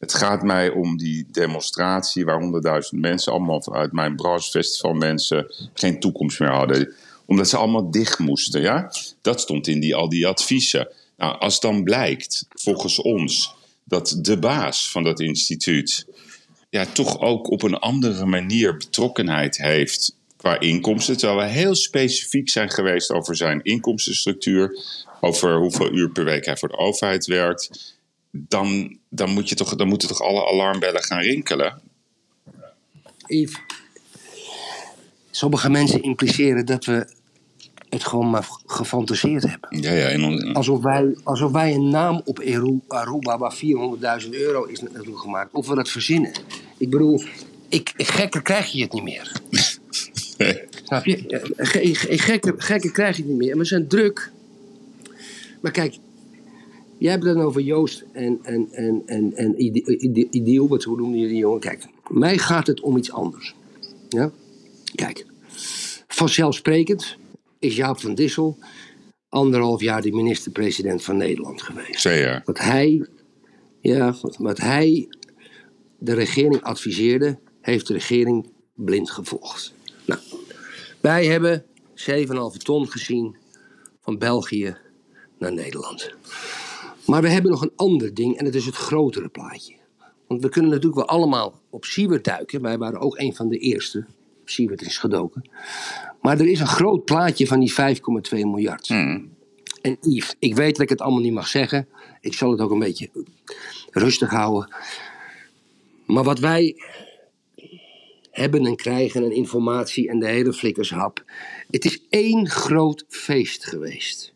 Het 0.02 0.14
gaat 0.14 0.44
mij 0.44 0.70
om 0.70 0.98
die 0.98 1.26
demonstratie 1.32 2.26
waar 2.26 2.40
honderdduizend 2.40 3.02
mensen, 3.02 3.32
allemaal 3.32 3.74
uit 3.74 3.92
mijn 3.92 4.16
branchefestival 4.16 4.94
mensen, 4.94 5.54
geen 5.74 6.00
toekomst 6.00 6.40
meer 6.40 6.52
hadden. 6.52 6.94
Omdat 7.26 7.50
ze 7.50 7.58
allemaal 7.58 7.92
dicht 7.92 8.20
moesten. 8.20 8.62
Ja? 8.62 8.92
Dat 9.22 9.42
stond 9.42 9.68
in 9.68 9.80
die, 9.80 9.96
al 9.96 10.10
die 10.10 10.28
adviezen. 10.28 10.88
Nou, 11.18 11.40
als 11.40 11.60
dan 11.60 11.84
blijkt, 11.84 12.46
volgens 12.50 13.02
ons, 13.02 13.54
dat 13.84 14.18
de 14.22 14.38
baas 14.38 14.92
van 14.92 15.04
dat 15.04 15.20
instituut 15.20 16.06
ja, 16.70 16.86
toch 16.86 17.20
ook 17.20 17.50
op 17.50 17.64
een 17.64 17.80
andere 17.80 18.26
manier 18.26 18.78
betrokkenheid 18.78 19.58
heeft 19.58 20.16
qua 20.38 20.60
inkomsten. 20.60 21.18
Terwijl 21.18 21.40
we 21.40 21.54
heel 21.54 21.76
specifiek 21.76 22.50
zijn 22.50 22.70
geweest 22.70 23.12
over 23.12 23.36
zijn 23.36 23.60
inkomstenstructuur, 23.64 24.78
over 25.20 25.58
hoeveel 25.58 25.92
uur 25.92 26.10
per 26.10 26.24
week 26.24 26.46
hij 26.46 26.58
voor 26.58 26.70
de 26.70 26.78
overheid 26.78 27.26
werkt 27.26 28.00
dan, 28.32 28.98
dan, 29.10 29.30
moet 29.30 29.50
je 29.50 29.56
toch, 29.56 29.76
dan 29.76 29.88
moeten 29.88 30.08
toch 30.08 30.22
alle 30.22 30.48
alarmbellen 30.48 31.04
gaan 31.04 31.22
rinkelen? 31.22 31.82
Yves, 33.28 33.60
sommige 35.32 35.70
mensen 35.70 36.02
impliceren 36.02 36.66
dat 36.66 36.86
we 36.86 37.08
het 37.90 38.06
gewoon 38.06 38.30
maar 38.30 38.48
gefantaseerd 38.66 39.44
hebben. 39.44 39.82
Ja, 39.82 39.92
ja. 39.92 40.52
Alsof 40.54 40.82
wij, 40.82 41.18
alsof 41.24 41.52
wij 41.52 41.74
een 41.74 41.90
naam 41.90 42.22
op 42.26 42.40
Aruba 42.88 43.38
waar 43.38 43.56
400.000 44.24 44.30
euro 44.30 44.64
is 44.64 44.82
naartoe 44.82 45.18
gemaakt, 45.18 45.54
of 45.54 45.68
we 45.68 45.76
dat 45.76 45.90
verzinnen. 45.90 46.32
Ik 46.78 46.90
bedoel, 46.90 47.24
ik, 47.70 47.94
gekker 47.98 48.42
krijg 48.42 48.72
je 48.72 48.82
het 48.82 48.94
niet 48.94 49.04
meer. 49.04 49.32
Snap 50.84 51.06
je? 51.06 51.42
Gekker, 51.58 52.54
gekker 52.58 52.92
krijg 52.92 53.16
je 53.16 53.22
het 53.22 53.32
niet 53.32 53.40
meer. 53.40 53.52
En 53.52 53.58
we 53.58 53.66
zijn 53.66 53.88
druk. 53.88 54.32
Maar 55.62 55.72
kijk, 55.72 55.96
jij 57.02 57.12
hebt 57.12 57.24
het 57.24 57.36
dan 57.36 57.44
over 57.44 57.62
Joost 57.62 58.04
en, 58.12 58.40
en, 58.44 58.68
en, 58.72 59.04
en, 59.06 59.36
en 59.36 59.62
Ide- 59.62 59.98
Ide- 59.98 60.28
Ideal, 60.32 60.68
wat 60.68 60.84
hoe 60.84 60.98
noemde 60.98 61.18
je 61.18 61.28
die 61.28 61.38
jongen? 61.38 61.60
Kijk, 61.60 61.88
mij 62.08 62.38
gaat 62.38 62.68
het 62.68 62.82
om 62.82 62.98
iets 62.98 63.12
anders. 63.12 63.56
Ja? 64.10 64.32
Kijk, 64.96 65.26
vanzelfsprekend 66.08 67.18
is 67.60 67.76
Jaap 67.76 68.00
van 68.00 68.16
Dissel 68.16 68.58
anderhalf 69.30 69.82
jaar 69.82 70.02
de 70.02 70.12
minister-president 70.12 71.04
van 71.04 71.18
Nederland 71.18 71.62
geweest. 71.62 72.04
jaar. 72.04 72.42
Wat 72.46 72.60
hij, 72.60 73.08
ja, 73.80 74.16
wat, 74.22 74.38
wat 74.38 74.58
hij 74.58 75.08
de 75.98 76.14
regering 76.14 76.62
adviseerde, 76.62 77.40
heeft 77.62 77.88
de 77.88 77.94
regering 77.94 78.52
blind 78.76 79.10
gevolgd. 79.12 79.74
Nou, 80.06 80.20
wij 81.00 81.26
hebben 81.26 81.66
7,5 81.96 82.58
ton 82.64 82.88
gezien 82.88 83.36
van 84.02 84.18
België 84.18 84.78
naar 85.38 85.54
Nederland. 85.54 86.14
Maar 87.06 87.22
we 87.22 87.30
hebben 87.30 87.52
nog 87.52 87.62
een 87.62 87.74
ander 87.76 88.14
ding 88.14 88.38
en 88.38 88.46
dat 88.46 88.54
is 88.56 88.66
het 88.66 88.76
grotere 88.76 89.30
plaatje. 89.30 89.74
Want 90.28 90.42
we 90.42 90.50
kunnen 90.50 90.72
natuurlijk 90.72 90.98
wel 90.98 91.18
allemaal 91.18 91.60
op 91.70 91.86
Siewert 91.86 92.24
duiken. 92.24 92.62
Wij 92.62 92.78
waren 92.78 93.00
ook 93.00 93.18
een 93.18 93.36
van 93.36 93.50
de 93.50 93.58
eerste. 93.58 94.06
Siewert 94.46 94.82
is 94.82 94.98
gedoken. 94.98 95.50
Maar 96.22 96.40
er 96.40 96.48
is 96.48 96.60
een 96.60 96.68
groot 96.68 97.06
plaatje 97.06 97.48
van 97.48 97.60
die 97.60 97.72
5,2 97.72 97.78
miljard. 98.32 98.90
En 99.82 99.98
Yves, 100.02 100.36
ik 100.40 100.56
weet 100.56 100.72
dat 100.72 100.82
ik 100.82 100.90
het 100.90 101.02
allemaal 101.02 101.22
niet 101.22 101.34
mag 101.34 101.48
zeggen. 101.48 101.88
Ik 102.22 102.34
zal 102.34 102.52
het 102.52 102.60
ook 102.60 102.72
een 102.72 102.80
beetje 102.80 103.10
rustig 103.92 104.30
houden. 104.30 104.76
Maar 106.06 106.24
wat 106.24 106.40
wij 106.40 106.76
hebben 108.32 108.66
en 108.66 108.76
krijgen 108.76 109.24
en 109.24 109.32
informatie 109.32 110.10
en 110.10 110.20
de 110.20 110.28
hele 110.28 110.54
flikkershap. 110.54 111.24
Het 111.70 111.86
is 111.86 112.02
één 112.10 112.50
groot 112.50 113.06
feest 113.08 113.66
geweest. 113.66 114.34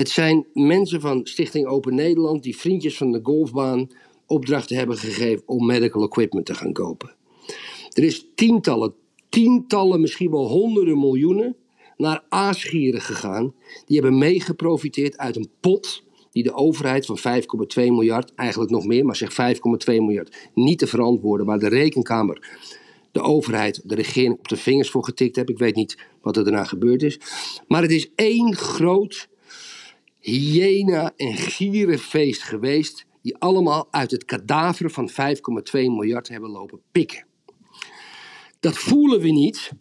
Het 0.00 0.08
zijn 0.08 0.46
mensen 0.52 1.00
van 1.00 1.20
Stichting 1.26 1.66
Open 1.66 1.94
Nederland 1.94 2.42
die 2.42 2.56
vriendjes 2.56 2.96
van 2.96 3.12
de 3.12 3.20
golfbaan 3.22 3.88
opdrachten 4.26 4.76
hebben 4.76 4.96
gegeven 4.96 5.42
om 5.46 5.66
medical 5.66 6.02
equipment 6.02 6.46
te 6.46 6.54
gaan 6.54 6.72
kopen. 6.72 7.14
Er 7.92 8.02
is 8.02 8.26
tientallen, 8.34 8.94
tientallen, 9.28 10.00
misschien 10.00 10.30
wel 10.30 10.48
honderden 10.48 10.98
miljoenen 10.98 11.56
naar 11.96 12.24
aasgieren 12.28 13.00
gegaan. 13.00 13.54
Die 13.86 14.00
hebben 14.00 14.18
meegeprofiteerd 14.18 15.18
uit 15.18 15.36
een 15.36 15.50
pot 15.60 16.04
die 16.30 16.42
de 16.42 16.54
overheid 16.54 17.06
van 17.06 17.18
5,2 17.18 17.24
miljard, 17.74 18.34
eigenlijk 18.34 18.70
nog 18.70 18.86
meer, 18.86 19.04
maar 19.04 19.16
zeg 19.16 19.56
5,2 19.56 19.64
miljard, 19.86 20.50
niet 20.54 20.78
te 20.78 20.86
verantwoorden, 20.86 21.46
waar 21.46 21.58
de 21.58 21.68
rekenkamer 21.68 22.58
de 23.12 23.20
overheid, 23.20 23.80
de 23.84 23.94
regering 23.94 24.38
op 24.38 24.48
de 24.48 24.56
vingers 24.56 24.90
voor 24.90 25.04
getikt 25.04 25.36
heeft. 25.36 25.48
Ik 25.48 25.58
weet 25.58 25.74
niet 25.74 25.98
wat 26.22 26.36
er 26.36 26.44
daarna 26.44 26.64
gebeurd 26.64 27.02
is. 27.02 27.20
Maar 27.68 27.82
het 27.82 27.90
is 27.90 28.10
één 28.14 28.56
groot 28.56 29.28
hyena- 30.20 31.12
en 31.16 31.34
gierenfeest 31.34 32.42
geweest. 32.42 33.06
Die 33.22 33.36
allemaal 33.36 33.88
uit 33.90 34.10
het 34.10 34.24
kadaver 34.24 34.90
van 34.90 35.08
5,2 35.08 35.90
miljard 35.90 36.28
hebben 36.28 36.50
lopen 36.50 36.80
pikken. 36.92 37.24
Dat 38.60 38.78
voelen 38.78 39.20
we 39.20 39.30
niet. 39.30 39.72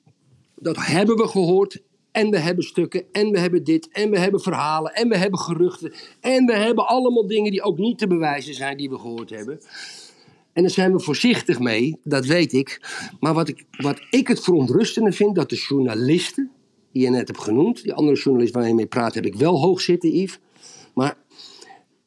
Dat 0.56 0.86
hebben 0.86 1.16
we 1.16 1.28
gehoord. 1.28 1.82
En 2.12 2.30
we 2.30 2.40
hebben 2.40 2.64
stukken. 2.64 3.04
En 3.12 3.32
we 3.32 3.40
hebben 3.40 3.64
dit. 3.64 3.90
En 3.92 4.10
we 4.10 4.20
hebben 4.20 4.42
verhalen. 4.42 4.94
En 4.94 5.10
we 5.10 5.18
hebben 5.18 5.40
geruchten. 5.40 5.94
En 6.20 6.46
we 6.46 6.56
hebben 6.56 6.88
allemaal 6.88 7.28
dingen 7.28 7.52
die 7.52 7.62
ook 7.62 7.78
niet 7.78 7.98
te 7.98 8.08
bewijzen 8.08 8.54
zijn 8.54 8.78
die 8.78 8.90
we 8.90 9.00
gehoord 9.00 9.30
hebben. 9.30 9.60
En 10.54 10.66
daar 10.66 10.74
zijn 10.74 10.94
we 10.94 11.00
voorzichtig 11.00 11.60
mee, 11.60 12.00
dat 12.04 12.26
weet 12.26 12.54
ik. 12.54 12.82
Maar 13.20 13.34
wat 13.34 13.48
ik, 13.48 13.66
wat 13.78 14.02
ik 14.10 14.28
het 14.28 14.44
verontrustende 14.44 15.12
vind, 15.12 15.36
dat 15.36 15.50
de 15.50 15.56
journalisten, 15.56 16.52
die 16.92 17.04
je 17.04 17.10
net 17.10 17.28
hebt 17.28 17.42
genoemd, 17.42 17.84
die 17.84 17.94
andere 17.94 18.18
journalist 18.18 18.54
waar 18.54 18.68
je 18.68 18.74
mee 18.74 18.88
praat, 18.88 19.14
heb 19.14 19.26
ik 19.26 19.36
wel 19.36 19.60
hoog 19.60 19.82
zitten, 19.82 20.16
Yves. 20.16 20.40
Maar, 20.94 21.18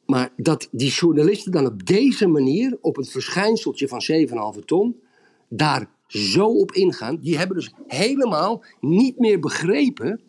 maar 0.05 0.33
dat 0.37 0.67
die 0.71 0.91
journalisten 0.91 1.51
dan 1.51 1.65
op 1.65 1.85
deze 1.85 2.27
manier, 2.27 2.77
op 2.81 2.95
het 2.95 3.09
verschijnseltje 3.09 3.87
van 3.87 4.01
7,5 4.57 4.65
ton, 4.65 4.99
daar 5.49 5.89
zo 6.07 6.45
op 6.45 6.71
ingaan. 6.71 7.17
Die 7.21 7.37
hebben 7.37 7.57
dus 7.57 7.73
helemaal 7.87 8.63
niet 8.79 9.19
meer 9.19 9.39
begrepen 9.39 10.21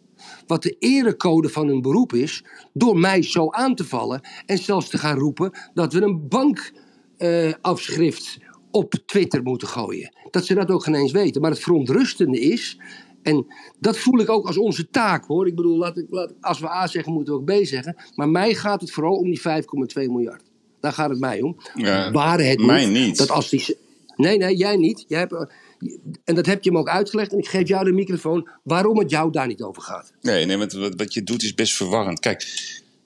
wat 0.47 0.63
de 0.63 0.77
erecode 0.79 1.49
van 1.49 1.69
hun 1.69 1.83
beroep 1.83 2.13
is, 2.13 2.45
door 2.73 2.99
mij 2.99 3.23
zo 3.23 3.51
aan 3.51 3.75
te 3.75 3.85
vallen 3.85 4.21
en 4.47 4.59
zelfs 4.59 4.89
te 4.89 4.99
gaan 4.99 5.19
roepen 5.19 5.53
dat 5.75 5.93
we 5.93 6.03
een 6.03 6.29
bankafschrift 6.29 8.39
op 8.71 8.95
Twitter 9.07 9.43
moeten 9.43 9.69
gooien. 9.69 10.13
Dat 10.31 10.47
ze 10.47 10.55
dat 10.55 10.71
ook 10.71 10.85
geen 10.85 10.95
eens 10.95 11.13
weten. 11.13 11.41
Maar 11.41 11.51
het 11.51 11.61
verontrustende 11.61 12.41
is, 12.41 12.79
en 13.25 13.47
dat 13.81 13.99
voel 13.99 14.21
ik 14.21 14.29
ook 14.31 14.47
als 14.47 14.59
onze 14.59 14.91
taak 14.91 15.25
hoor. 15.25 15.47
Ik 15.47 15.55
bedoel, 15.55 15.77
laat 15.77 15.97
ik, 15.97 16.07
laat, 16.11 16.33
als 16.41 16.61
we 16.61 16.69
A 16.71 16.87
zeggen, 16.87 17.13
moeten 17.13 17.35
we 17.35 17.41
ook 17.41 17.63
B 17.63 17.65
zeggen. 17.67 17.97
Maar 18.15 18.29
mij 18.29 18.55
gaat 18.55 18.81
het 18.81 18.93
vooral 18.93 19.17
om 19.17 19.25
die 19.25 19.41
5,2 19.41 19.45
miljard. 19.95 20.43
Daar 20.81 20.93
gaat 20.93 21.11
het 21.11 21.19
mij 21.19 21.41
om. 21.43 21.57
Ja, 21.75 22.11
Waren 22.11 22.49
het 22.49 22.61
mij 22.67 22.87
niet. 22.87 23.17
dat 23.19 23.31
als 23.31 23.49
die, 23.49 23.77
Nee, 24.17 24.39
nee, 24.39 24.57
jij 24.57 24.77
niet. 24.77 25.05
Jij 25.09 25.19
hebt, 25.19 25.33
eh, 25.33 25.41
en 26.25 26.35
dat 26.35 26.47
heb 26.47 26.65
je 26.65 26.71
hem 26.71 26.79
ook 26.79 26.89
uitgelegd. 26.89 27.33
En 27.33 27.39
ik 27.39 27.47
geef 27.49 27.69
jou 27.69 27.85
de 27.85 27.93
microfoon 27.93 28.49
waarom 28.63 28.99
het 28.99 29.11
jou 29.11 29.33
daar 29.33 29.47
niet 29.47 29.63
over 29.63 29.83
gaat. 29.83 30.13
Nee, 30.21 30.45
nee 30.47 30.57
wat, 30.59 30.73
wat 30.97 31.15
je 31.15 31.23
doet 31.23 31.43
is 31.43 31.55
best 31.55 31.77
verwarrend. 31.77 32.21
Kijk, 32.21 32.43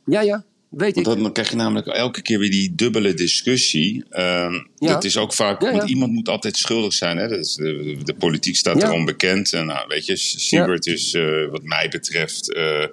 Ja, 0.04 0.20
ja, 0.20 0.44
weet. 0.70 0.94
Want 0.94 1.07
dan, 1.07 1.22
dan 1.22 1.33
krijg 1.33 1.50
je 1.50 1.57
namelijk 1.57 1.87
elke 1.87 2.22
keer 2.22 2.38
weer 2.38 2.50
die 2.50 2.74
dubbele 2.74 3.14
discussie. 3.14 4.04
Ehm, 4.11 4.52
Ja. 4.78 4.92
Dat 4.92 5.04
is 5.04 5.16
ook 5.16 5.33
vaak, 5.35 5.62
Ja, 5.62 5.70
ja. 5.70 5.76
want 5.76 5.88
iemand 5.90 6.12
moet 6.12 6.28
altijd 6.28 6.57
schuldig 6.57 6.92
zijn. 6.92 7.16
Hè? 7.16 7.28
Dat 7.28 7.38
is 7.38 7.54
de, 7.54 7.96
de 8.04 8.14
politiek 8.14 8.57
staat 8.57 8.81
Ja. 8.81 8.87
erom 8.88 9.04
bekend. 9.04 9.52
En 9.52 9.66
nou, 9.66 9.85
weet 9.88 10.07
je, 10.07 10.16
Siebert 10.16 10.87
is 10.87 11.14
eh, 11.14 11.46
wat 11.50 11.62
mij 11.62 11.88
betreft 11.88 12.52
eh, 12.52 12.85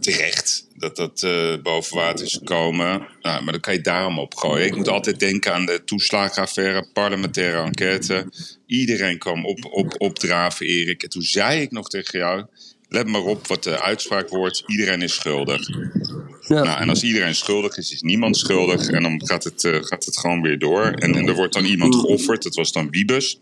terecht 0.00 0.66
dat 0.76 0.96
dat 0.96 1.22
eh, 1.22 1.54
boven 1.62 1.96
water 1.96 2.24
is 2.26 2.32
gekomen. 2.32 3.06
Nou, 3.22 3.42
maar 3.42 3.52
dan 3.52 3.60
kan 3.60 3.74
je 3.74 3.80
daarom 3.80 4.18
opgooien. 4.18 4.66
Ik 4.66 4.76
moet 4.76 4.88
altijd 4.88 5.18
denken 5.20 5.54
aan 5.54 5.66
de 5.66 5.82
toeslagenaffaire, 5.84 6.86
parlementaire 6.92 7.62
enquête. 7.62 8.26
Iedereen 8.66 9.18
kwam 9.18 9.46
op, 9.46 9.58
op, 9.70 9.94
opdraven, 9.98 10.66
Erik. 10.66 11.02
En 11.02 11.08
toen 11.08 11.22
zei 11.22 11.60
ik 11.60 11.70
nog 11.70 11.88
tegen 11.88 12.18
jou... 12.18 12.44
Let 12.88 13.06
maar 13.06 13.20
op 13.24 13.46
wat 13.46 13.62
de 13.64 13.80
uitspraak 13.80 14.28
wordt. 14.28 14.62
Iedereen 14.66 15.02
is 15.02 15.14
schuldig. 15.14 15.68
Ja. 16.48 16.62
Nou, 16.62 16.80
en 16.80 16.88
als 16.88 17.02
iedereen 17.02 17.34
schuldig 17.34 17.76
is, 17.76 17.92
is 17.92 18.00
niemand 18.02 18.36
schuldig. 18.36 18.88
En 18.88 19.02
dan 19.02 19.26
gaat 19.26 19.44
het, 19.44 19.64
eh, 19.64 19.78
gaat 19.80 20.04
het 20.04 20.18
gewoon 20.18 20.42
weer 20.42 20.58
door. 20.58 20.82
En, 20.84 21.14
en 21.14 21.28
er 21.28 21.34
wordt 21.34 21.54
dan 21.54 21.64
iemand 21.64 21.94
geofferd. 21.94 22.42
Dat 22.42 22.54
was 22.54 22.72
dan 22.72 22.90
Wiebes. 22.90 23.38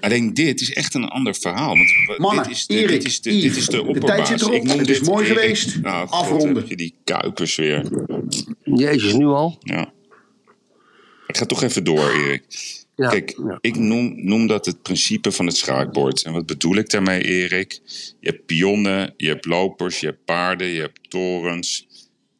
Ik 0.00 0.08
denk, 0.08 0.36
dit 0.36 0.60
is 0.60 0.72
echt 0.72 0.94
een 0.94 1.04
ander 1.08 1.34
verhaal. 1.34 1.74
Want 1.76 2.18
Mannen, 2.18 2.42
dit 2.44 2.52
is 2.52 2.66
de, 2.66 2.74
Erik, 2.74 2.88
dit 2.88 3.04
is 3.04 3.20
de, 3.20 3.30
Yves, 3.30 3.42
dit 3.42 3.56
is 3.56 3.66
de 3.66 3.72
de 3.72 3.82
opperbaas. 3.84 4.16
tijd 4.16 4.28
zit 4.28 4.40
erop. 4.40 4.54
Ik 4.54 4.62
noem 4.62 4.78
Het 4.78 4.88
is 4.88 5.00
mooi 5.00 5.24
Erik. 5.24 5.38
geweest. 5.38 5.80
Nou, 5.82 6.08
Afronden. 6.08 6.64
je 6.68 6.76
die 6.76 6.94
kuipers 7.04 7.56
weer. 7.56 7.88
Jezus, 8.62 9.12
nu 9.12 9.26
al? 9.26 9.58
Ja. 9.60 9.92
Ik 11.26 11.36
ga 11.36 11.46
toch 11.46 11.62
even 11.62 11.84
door, 11.84 12.10
Erik. 12.10 12.42
Ja, 12.96 13.08
Kijk, 13.08 13.34
ja. 13.46 13.58
ik 13.60 13.76
noem, 13.76 14.24
noem 14.24 14.46
dat 14.46 14.66
het 14.66 14.82
principe 14.82 15.32
van 15.32 15.46
het 15.46 15.56
schaakbord. 15.56 16.22
En 16.22 16.32
wat 16.32 16.46
bedoel 16.46 16.76
ik 16.76 16.90
daarmee, 16.90 17.22
Erik? 17.22 17.80
Je 18.20 18.28
hebt 18.28 18.46
pionnen, 18.46 19.14
je 19.16 19.28
hebt 19.28 19.44
lopers, 19.44 20.00
je 20.00 20.06
hebt 20.06 20.24
paarden, 20.24 20.66
je 20.66 20.80
hebt 20.80 21.10
torens. 21.10 21.86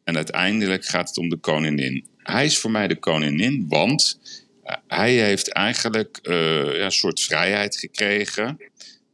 En 0.03 0.15
uiteindelijk 0.15 0.85
gaat 0.85 1.07
het 1.07 1.17
om 1.17 1.29
de 1.29 1.37
koningin. 1.37 2.05
Hij 2.17 2.45
is 2.45 2.57
voor 2.57 2.71
mij 2.71 2.87
de 2.87 2.99
koningin, 2.99 3.65
want 3.69 4.19
eh, 4.63 4.75
hij 4.87 5.13
heeft 5.13 5.51
eigenlijk 5.51 6.19
eh, 6.21 6.83
een 6.83 6.91
soort 6.91 7.21
vrijheid 7.21 7.77
gekregen 7.77 8.57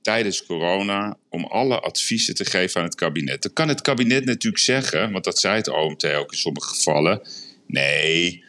tijdens 0.02 0.46
corona 0.46 1.18
om 1.30 1.46
alle 1.46 1.80
adviezen 1.80 2.36
te 2.36 2.46
geven 2.46 2.82
aan 2.82 2.88
het 2.88 2.96
kabinet. 2.96 3.42
Dan 3.42 3.54
kan 3.54 3.68
het 3.68 3.82
kabinet 3.82 4.26
natuurlijk 4.26 4.64
zeggen, 4.64 5.12
want 5.12 5.24
dat 5.24 5.40
zei 5.40 5.56
het 5.56 5.68
OMT 5.68 6.06
ook 6.06 6.32
in 6.32 6.38
sommige 6.38 6.68
gevallen. 6.68 7.22
Nee, 7.68 8.44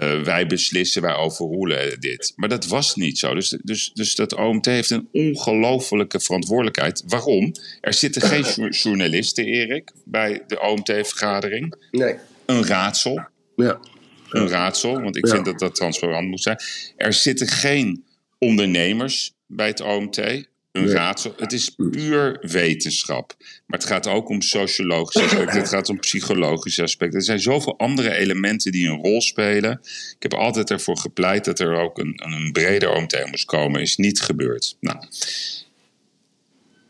eh, 0.00 0.22
wij 0.22 0.46
beslissen, 0.46 1.02
wij 1.02 1.14
overroelen 1.14 2.00
dit. 2.00 2.32
Maar 2.36 2.48
dat 2.48 2.66
was 2.66 2.94
niet 2.94 3.18
zo. 3.18 3.34
Dus, 3.34 3.58
dus, 3.62 3.90
dus 3.94 4.14
dat 4.14 4.34
OMT 4.34 4.66
heeft 4.66 4.90
een 4.90 5.08
ongelofelijke 5.12 6.20
verantwoordelijkheid. 6.20 7.02
Waarom? 7.06 7.52
Er 7.80 7.94
zitten 7.94 8.22
geen 8.22 8.42
jour- 8.42 8.70
journalisten, 8.82 9.44
Erik, 9.44 9.92
bij 10.04 10.42
de 10.46 10.60
OMT-vergadering. 10.60 11.74
Nee. 11.90 12.14
Een 12.46 12.66
raadsel. 12.66 13.20
Ja. 13.56 13.80
Een 14.28 14.48
raadsel, 14.48 15.00
want 15.00 15.16
ik 15.16 15.26
Ja. 15.26 15.32
vind 15.32 15.44
dat 15.44 15.58
dat 15.58 15.74
transparant 15.74 16.28
moet 16.28 16.42
zijn. 16.42 16.58
Er 16.96 17.12
zitten 17.12 17.48
geen 17.48 18.04
ondernemers 18.38 19.32
bij 19.46 19.66
het 19.66 19.80
OMT. 19.80 20.48
Een 20.72 20.84
Nee. 20.84 20.94
raadsel. 20.94 21.34
Het 21.36 21.52
is 21.52 21.68
puur 21.76 22.38
wetenschap. 22.40 23.34
Maar 23.38 23.78
het 23.78 23.88
gaat 23.88 24.06
ook 24.06 24.28
om 24.28 24.42
sociologische 24.42 25.22
aspecten. 25.22 25.58
Het 25.58 25.68
gaat 25.68 25.88
om 25.88 25.98
psychologische 25.98 26.82
aspecten. 26.82 27.18
Er 27.18 27.24
zijn 27.24 27.40
zoveel 27.40 27.78
andere 27.78 28.14
elementen 28.14 28.72
die 28.72 28.88
een 28.88 29.00
rol 29.02 29.20
spelen. 29.20 29.80
Ik 30.16 30.22
heb 30.22 30.34
altijd 30.34 30.70
ervoor 30.70 30.98
gepleit 30.98 31.44
dat 31.44 31.60
er 31.60 31.76
ook 31.80 31.98
een, 31.98 32.20
een 32.24 32.52
breder 32.52 32.90
OMT 32.90 33.26
moest 33.30 33.44
komen. 33.44 33.80
Is 33.80 33.96
niet 33.96 34.20
gebeurd. 34.20 34.76
Nou, 34.80 34.98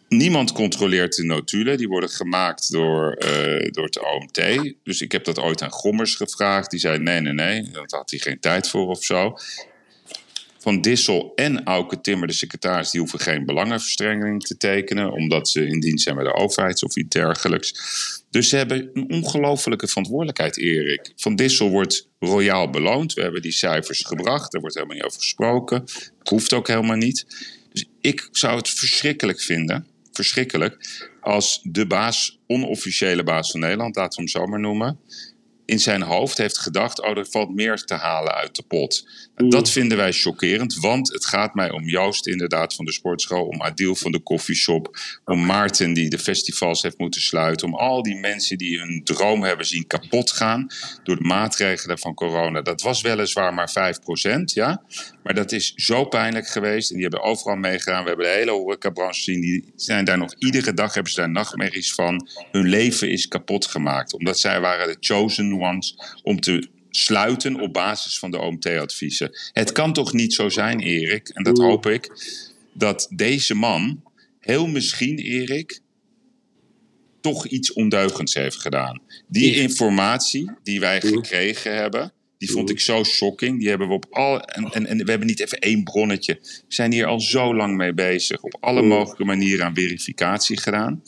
Niemand 0.09 0.53
controleert 0.53 1.17
de 1.17 1.25
notulen. 1.25 1.77
Die 1.79 1.89
worden 1.89 2.11
gemaakt 2.11 2.73
door, 2.73 3.13
eh, 3.13 3.71
door 3.71 3.85
het 3.85 4.01
OMT. 4.01 4.75
Dus 4.85 5.01
ik 5.01 5.13
heb 5.13 5.25
dat 5.25 5.39
ooit 5.39 5.63
aan 5.63 5.71
Gommers 5.71 6.15
gevraagd. 6.15 6.71
Die 6.71 6.81
zei 6.81 6.99
nee, 6.99 7.21
nee, 7.21 7.33
nee. 7.33 7.71
Dat 7.71 7.91
had 7.91 8.11
hij 8.11 8.19
geen 8.19 8.41
tijd 8.41 8.69
voor 8.69 8.87
of 8.89 9.05
zo. 9.05 9.37
Van 10.61 10.81
Dissel 10.81 11.33
en 11.35 11.65
Auke 11.65 12.01
Timmer, 12.01 12.29
de 12.29 12.35
secretaris, 12.35 12.91
die 12.91 13.01
hoeven 13.01 13.19
geen 13.21 13.45
belangenverstrengeling 13.47 14.43
te 14.43 14.57
tekenen. 14.57 15.13
Omdat 15.13 15.49
ze 15.49 15.67
in 15.67 15.81
dienst 15.81 16.05
zijn 16.05 16.17
bij 16.17 16.25
de 16.25 16.35
overheid 16.35 16.83
of 16.83 16.97
iets 16.97 17.09
dergelijks. 17.09 17.75
Dus 18.31 18.49
ze 18.49 18.57
hebben 18.57 18.91
een 18.93 19.11
ongelofelijke 19.11 19.89
verantwoordelijkheid, 19.89 20.59
Erik. 20.59 21.13
Van 21.17 21.37
Dissel 21.37 21.71
wordt 21.71 22.09
royaal 22.19 22.71
beloond. 22.71 23.13
We 23.13 23.23
hebben 23.23 23.43
die 23.43 23.53
cijfers 23.53 24.03
gebracht. 24.03 24.53
Daar 24.53 24.61
wordt 24.61 24.77
helemaal 24.77 24.97
niet 24.97 25.07
over 25.07 25.21
gesproken. 25.21 25.85
Hoeft 26.23 26.53
ook 26.53 26.69
helemaal 26.69 26.97
niet. 26.97 27.27
Dus 27.73 27.89
ik 28.01 28.29
zou 28.33 28.57
het 28.57 28.69
verschrikkelijk 28.69 29.41
vinden, 29.41 29.87
verschrikkelijk, 30.13 31.09
als 31.21 31.61
de 31.63 31.87
baas, 31.87 32.39
onofficiële 32.47 33.23
baas 33.23 33.51
van 33.51 33.61
Nederland, 33.61 33.97
laten 33.97 34.25
we 34.25 34.31
hem 34.31 34.43
zo 34.43 34.47
maar 34.47 34.61
noemen, 34.61 35.01
in 35.71 35.79
zijn 35.79 36.03
hoofd 36.03 36.39
heeft 36.39 36.59
gedacht: 36.59 37.03
oh, 37.03 37.19
er 37.19 37.27
valt 37.27 37.55
meer 37.55 37.77
te 37.77 37.95
halen 37.95 38.35
uit 38.35 38.57
de 38.57 38.63
pot. 38.63 39.09
En 39.35 39.49
Dat 39.49 39.71
vinden 39.71 39.97
wij 39.97 40.13
chockerend, 40.13 40.75
want 40.75 41.13
het 41.13 41.27
gaat 41.27 41.55
mij 41.55 41.71
om 41.71 41.89
Joost, 41.89 42.27
inderdaad, 42.27 42.75
van 42.75 42.85
de 42.85 42.93
sportschool, 42.93 43.47
om 43.47 43.63
Adil 43.63 43.95
van 43.95 44.13
de 44.13 44.21
koffieshop, 44.21 44.99
om 45.25 45.47
Maarten, 45.47 45.93
die 45.93 46.11
de 46.11 46.19
festivals 46.19 46.83
heeft 46.83 46.99
moeten 46.99 47.21
sluiten, 47.21 47.67
om 47.67 47.75
al 47.75 48.03
die 48.03 48.17
mensen 48.17 48.59
die 48.59 48.79
hun 48.79 49.01
droom 49.05 49.43
hebben 49.43 49.67
zien 49.67 49.87
kapot 49.87 50.31
gaan 50.31 50.67
door 51.03 51.17
de 51.17 51.25
maatregelen 51.25 51.99
van 51.99 52.15
corona. 52.15 52.63
Dat 52.63 52.83
was 52.83 53.01
weliswaar 53.01 53.55
maar 53.55 53.71
5%, 53.71 54.43
ja, 54.45 54.83
maar 55.23 55.35
dat 55.35 55.53
is 55.53 55.73
zo 55.75 56.05
pijnlijk 56.05 56.49
geweest 56.49 56.91
en 56.91 56.95
die 56.95 57.05
hebben 57.05 57.23
overal 57.23 57.57
meegedaan. 57.57 58.03
We 58.03 58.09
hebben 58.09 58.27
de 58.27 58.33
hele 58.33 58.51
horecabranche 58.51 59.23
gezien, 59.23 59.41
die 59.41 59.73
zijn 59.77 60.05
daar 60.05 60.19
nog 60.19 60.35
iedere 60.39 60.75
dag, 60.75 60.95
hebben 60.95 61.13
ze 61.13 61.21
daar 61.21 61.31
nachtmerries 61.31 61.95
van. 61.95 62.29
Hun 62.51 62.69
leven 62.69 63.11
is 63.11 63.29
kapot 63.29 63.67
gemaakt, 63.67 64.15
omdat 64.15 64.39
zij 64.39 64.61
waren 64.61 64.87
de 64.87 64.97
chosen 65.01 65.49
om 66.23 66.41
te 66.41 66.69
sluiten 66.91 67.61
op 67.61 67.73
basis 67.73 68.19
van 68.19 68.31
de 68.31 68.39
OMT-adviezen. 68.39 69.31
Het 69.53 69.73
kan 69.73 69.93
toch 69.93 70.13
niet 70.13 70.35
zo 70.35 70.49
zijn, 70.49 70.81
Erik, 70.81 71.29
en 71.29 71.43
dat 71.43 71.59
hoop 71.59 71.87
ik, 71.87 72.11
dat 72.73 73.09
deze 73.11 73.55
man 73.55 74.03
heel 74.41 74.67
misschien, 74.67 75.19
Erik, 75.19 75.81
toch 77.21 77.47
iets 77.47 77.73
ondeugends 77.73 78.35
heeft 78.35 78.61
gedaan. 78.61 79.01
Die 79.27 79.55
informatie 79.55 80.51
die 80.63 80.81
wij 80.81 81.01
gekregen 81.01 81.77
hebben, 81.77 82.13
die 82.41 82.51
vond 82.51 82.71
ik 82.71 82.81
zo 82.81 83.05
shocking. 83.05 83.59
Die 83.59 83.69
hebben 83.69 83.89
we 83.89 83.95
op 83.95 84.07
al. 84.11 84.41
En, 84.41 84.65
en, 84.65 84.87
en 84.87 85.05
we 85.05 85.11
hebben 85.11 85.29
niet 85.29 85.41
even 85.41 85.59
één 85.59 85.85
bronnetje. 85.85 86.39
We 86.43 86.65
zijn 86.69 86.93
hier 86.93 87.07
al 87.07 87.21
zo 87.21 87.55
lang 87.55 87.77
mee 87.77 87.95
bezig. 87.95 88.43
Op 88.43 88.57
alle 88.61 88.83
mogelijke 88.83 89.25
manieren 89.25 89.67
aan 89.67 89.75
verificatie 89.75 90.61
gedaan. 90.61 91.03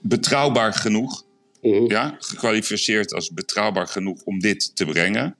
Betrouwbaar 0.00 0.72
genoeg. 0.72 1.24
Ja, 1.62 2.16
gekwalificeerd 2.18 3.14
als 3.14 3.30
betrouwbaar 3.30 3.86
genoeg 3.86 4.22
om 4.22 4.38
dit 4.38 4.76
te 4.76 4.84
brengen. 4.84 5.36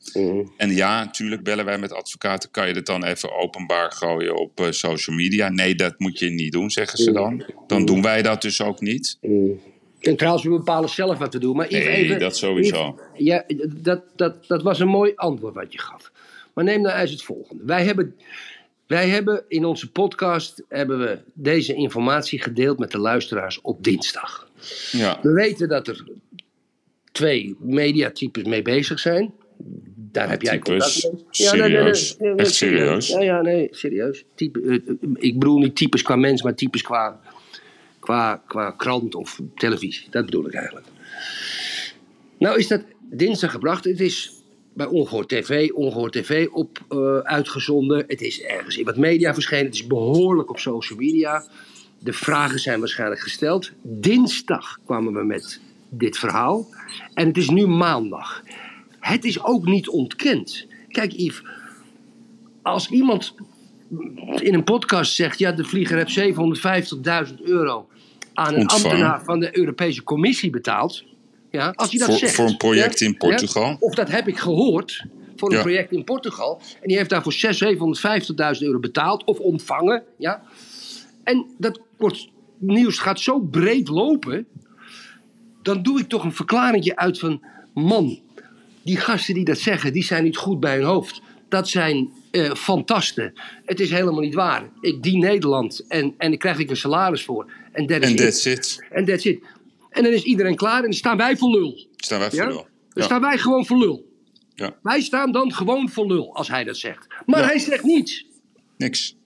En 0.57 0.75
ja, 0.75 1.05
natuurlijk 1.05 1.43
bellen 1.43 1.65
wij 1.65 1.79
met 1.79 1.93
advocaten. 1.93 2.51
Kan 2.51 2.69
je 2.69 2.75
dit 2.75 2.87
dan 2.87 3.05
even 3.05 3.33
openbaar 3.33 3.93
gooien 3.93 4.37
op 4.37 4.61
eh, 4.61 4.71
social 4.71 5.17
media? 5.17 5.49
Nee, 5.49 5.75
dat 5.75 5.99
moet 5.99 6.19
je 6.19 6.31
niet 6.31 6.53
doen, 6.53 6.71
zeggen 6.71 6.99
ze 6.99 7.13
dan. 7.13 7.45
Dan 7.67 7.85
doen 7.85 8.03
wij 8.03 8.23
dat 8.23 8.43
dus 8.43 8.63
ook 8.63 8.81
niet. 8.81 9.19
En 10.01 10.17
trouwens, 10.17 10.45
we 10.45 10.51
bepalen 10.51 10.89
zelf 10.89 11.19
wat 11.19 11.33
we 11.33 11.39
doen. 11.39 11.57
Maar 11.57 11.67
Nee, 11.71 11.89
even, 11.89 12.19
dat 12.19 12.37
sowieso. 12.37 13.01
Ja, 13.15 13.45
dat, 13.69 14.03
dat, 14.17 14.47
dat 14.47 14.63
was 14.63 14.81
een 14.81 14.89
mooi 14.89 15.13
antwoord 15.15 15.55
wat 15.55 15.73
je 15.73 15.79
gaf. 15.79 16.11
Maar 16.55 16.65
neem 16.65 16.81
nou 16.81 16.99
eens 16.99 17.11
het 17.11 17.23
volgende. 17.23 17.65
Wij 17.65 17.85
hebben, 17.85 18.17
wij 18.87 19.09
hebben 19.09 19.45
in 19.49 19.65
onze 19.65 19.91
podcast 19.91 20.63
hebben 20.69 20.99
we 20.99 21.19
deze 21.33 21.75
informatie 21.75 22.43
gedeeld 22.43 22.79
met 22.79 22.91
de 22.91 22.99
luisteraars 22.99 23.61
op 23.61 23.85
dinsdag. 23.85 24.50
Ja. 24.93 25.19
We 25.23 25.33
weten 25.33 25.69
dat 25.69 25.89
er 25.89 26.05
twee 27.13 27.57
mediatypes 27.59 28.45
mee 28.45 28.63
bezig 28.63 28.99
zijn. 28.99 29.33
Daar 30.13 30.31
heb 30.31 30.43
jij 30.43 30.59
contact 30.59 31.09
mee. 31.13 31.25
Serieus? 31.31 32.17
Echt 32.17 32.55
serieus? 32.55 33.09
Ja, 33.09 33.21
ja, 33.21 33.41
nee, 33.41 33.69
serieus. 33.71 34.25
Type, 34.35 34.61
eh, 34.61 34.75
eh, 34.75 34.81
ik 35.15 35.39
bedoel 35.39 35.59
niet 35.59 35.77
types 35.77 36.03
qua 36.03 36.17
mens, 36.17 36.43
maar 36.43 36.55
types 36.55 36.83
qua, 36.83 37.21
qua, 37.99 38.43
qua 38.47 38.71
krant 38.71 39.15
of 39.15 39.41
televisie. 39.55 40.07
Dat 40.11 40.25
bedoel 40.25 40.47
ik 40.47 40.55
eigenlijk. 40.55 40.87
Nou 42.39 42.59
is 42.59 42.69
dat 42.69 42.83
dinsdag 43.11 43.51
gebracht. 43.51 43.85
Het 43.85 44.01
is 44.01 44.33
bij 44.73 44.87
Ongehoord 44.87 45.29
TV, 45.29 45.71
Ongehoord 45.71 46.13
TV 46.13 46.49
op 46.53 46.79
eh, 46.89 47.19
uitgezonden. 47.19 48.05
Het 48.07 48.21
is 48.21 48.43
ergens 48.43 48.77
in 48.77 48.85
wat 48.85 48.97
media 48.97 49.35
verschenen. 49.35 49.65
Het 49.65 49.75
is 49.75 49.87
behoorlijk 49.87 50.51
op 50.51 50.59
social 50.59 50.99
media. 50.99 51.45
De 52.03 52.13
vragen 52.13 52.59
zijn 52.59 52.79
waarschijnlijk 52.79 53.21
gesteld. 53.21 53.71
Dinsdag 53.83 54.79
kwamen 54.85 55.13
we 55.13 55.25
met 55.25 55.61
dit 55.89 56.19
verhaal. 56.19 56.67
En 57.15 57.27
het 57.27 57.37
is 57.37 57.49
nu 57.49 57.67
maandag. 57.67 58.43
Het 59.01 59.25
is 59.25 59.43
ook 59.45 59.65
niet 59.65 59.89
ontkend. 59.89 60.67
Kijk, 60.89 61.13
Yves, 61.13 61.43
als 62.63 62.89
iemand 62.91 63.35
in 64.37 64.55
een 64.55 64.65
podcast 64.65 65.15
zegt: 65.15 65.39
ja, 65.39 65.53
de 65.53 65.65
vlieger 65.65 65.97
heeft 65.97 66.19
750.000 67.31 67.35
euro 67.43 67.89
aan 68.35 68.55
een 68.55 68.61
Ontvangen. 68.61 68.85
ambtenaar 68.91 69.25
van 69.25 69.41
de 69.41 69.59
Europese 69.59 70.03
Commissie 70.03 70.51
betaald. 70.51 71.05
Ja, 71.51 71.73
als 71.77 71.91
je 71.91 71.99
dat 71.99 72.09
Voor- 72.09 72.19
zegt. 72.19 72.35
voor 72.35 72.47
een 72.49 72.57
project 72.57 72.99
ja, 72.99 73.07
in 73.07 73.17
Portugal. 73.17 73.67
ja, 73.67 73.77
of 73.81 73.95
dat 73.95 74.11
heb 74.11 74.29
ik 74.29 74.39
gehoord 74.39 75.05
voor 75.37 75.51
een 75.51 75.57
Ja. 75.57 75.63
project 75.63 75.93
in 75.93 76.05
Portugal. 76.05 76.61
En 76.81 76.89
die 76.89 76.97
heeft 76.97 77.11
daarvoor 77.11 77.33
600.000, 77.33 77.99
750.000 78.59 78.67
euro 78.67 78.79
betaald 78.79 79.25
of 79.25 79.39
ontvangen. 79.39 80.03
Ja. 80.17 80.43
En 81.31 81.47
dat 81.59 81.81
wordt, 81.99 82.29
nieuws 82.59 82.99
gaat 82.99 83.21
zo 83.21 83.39
breed 83.41 83.89
lopen. 83.89 84.47
Dan 85.63 85.83
doe 85.83 86.01
ik 86.01 86.09
toch 86.09 86.25
een 86.25 86.33
verklaringje 86.33 86.97
uit 86.97 87.19
van... 87.19 87.45
Man, 87.75 88.19
die 88.83 88.97
gasten 88.97 89.35
die 89.35 89.45
dat 89.45 89.59
zeggen, 89.59 89.93
die 89.93 90.03
zijn 90.05 90.25
niet 90.25 90.37
goed 90.37 90.61
bij 90.61 90.77
hun 90.77 90.85
hoofd. 90.85 91.21
Dat 91.49 91.69
zijn 91.69 92.11
eh, 92.31 92.55
fantasten. 92.55 93.33
Het 93.65 93.81
is 93.81 93.91
helemaal 93.91 94.21
niet 94.21 94.35
waar. 94.35 94.69
Ik 94.81 95.03
dien 95.03 95.19
Nederland 95.19 95.85
en, 95.89 96.15
en 96.19 96.29
daar 96.31 96.39
krijg 96.39 96.59
ik 96.59 96.71
een 96.71 96.77
salaris 96.77 97.25
voor. 97.25 97.53
En 97.73 97.87
that 97.87 98.03
is 98.03 98.07
En 98.09 98.11
it. 98.13 98.17
that's 98.19 98.45
it. 98.47 98.87
En 98.91 99.05
that's 99.05 99.25
it. 99.25 99.41
En 99.91 100.03
dan 100.03 100.13
is 100.13 100.23
iedereen 100.23 100.57
klaar 100.57 100.77
en 100.77 100.83
dan 100.83 100.93
staan 100.93 101.17
wij 101.17 101.37
voor 101.37 101.51
lul. 101.51 101.87
Staan 101.97 102.19
wij 102.19 102.31
voor 102.31 102.39
Ja? 102.39 102.47
lul. 102.47 102.57
Dan 102.57 102.67
Ja. 102.93 103.03
staan 103.03 103.21
wij 103.21 103.39
gewoon 103.39 103.67
voor 103.67 103.79
lul. 103.79 104.09
Ja. 104.55 104.77
Wij 104.83 105.01
staan 105.01 105.33
dan 105.33 105.53
gewoon 105.53 105.89
voor 105.91 106.07
lul 106.07 106.35
als 106.35 106.49
hij 106.49 106.65
dat 106.65 106.77
zegt. 106.77 107.07
Maar 107.27 107.45
hij 107.45 107.59
zegt 107.59 107.83
niets. 107.85 108.27
Niks. 108.77 109.17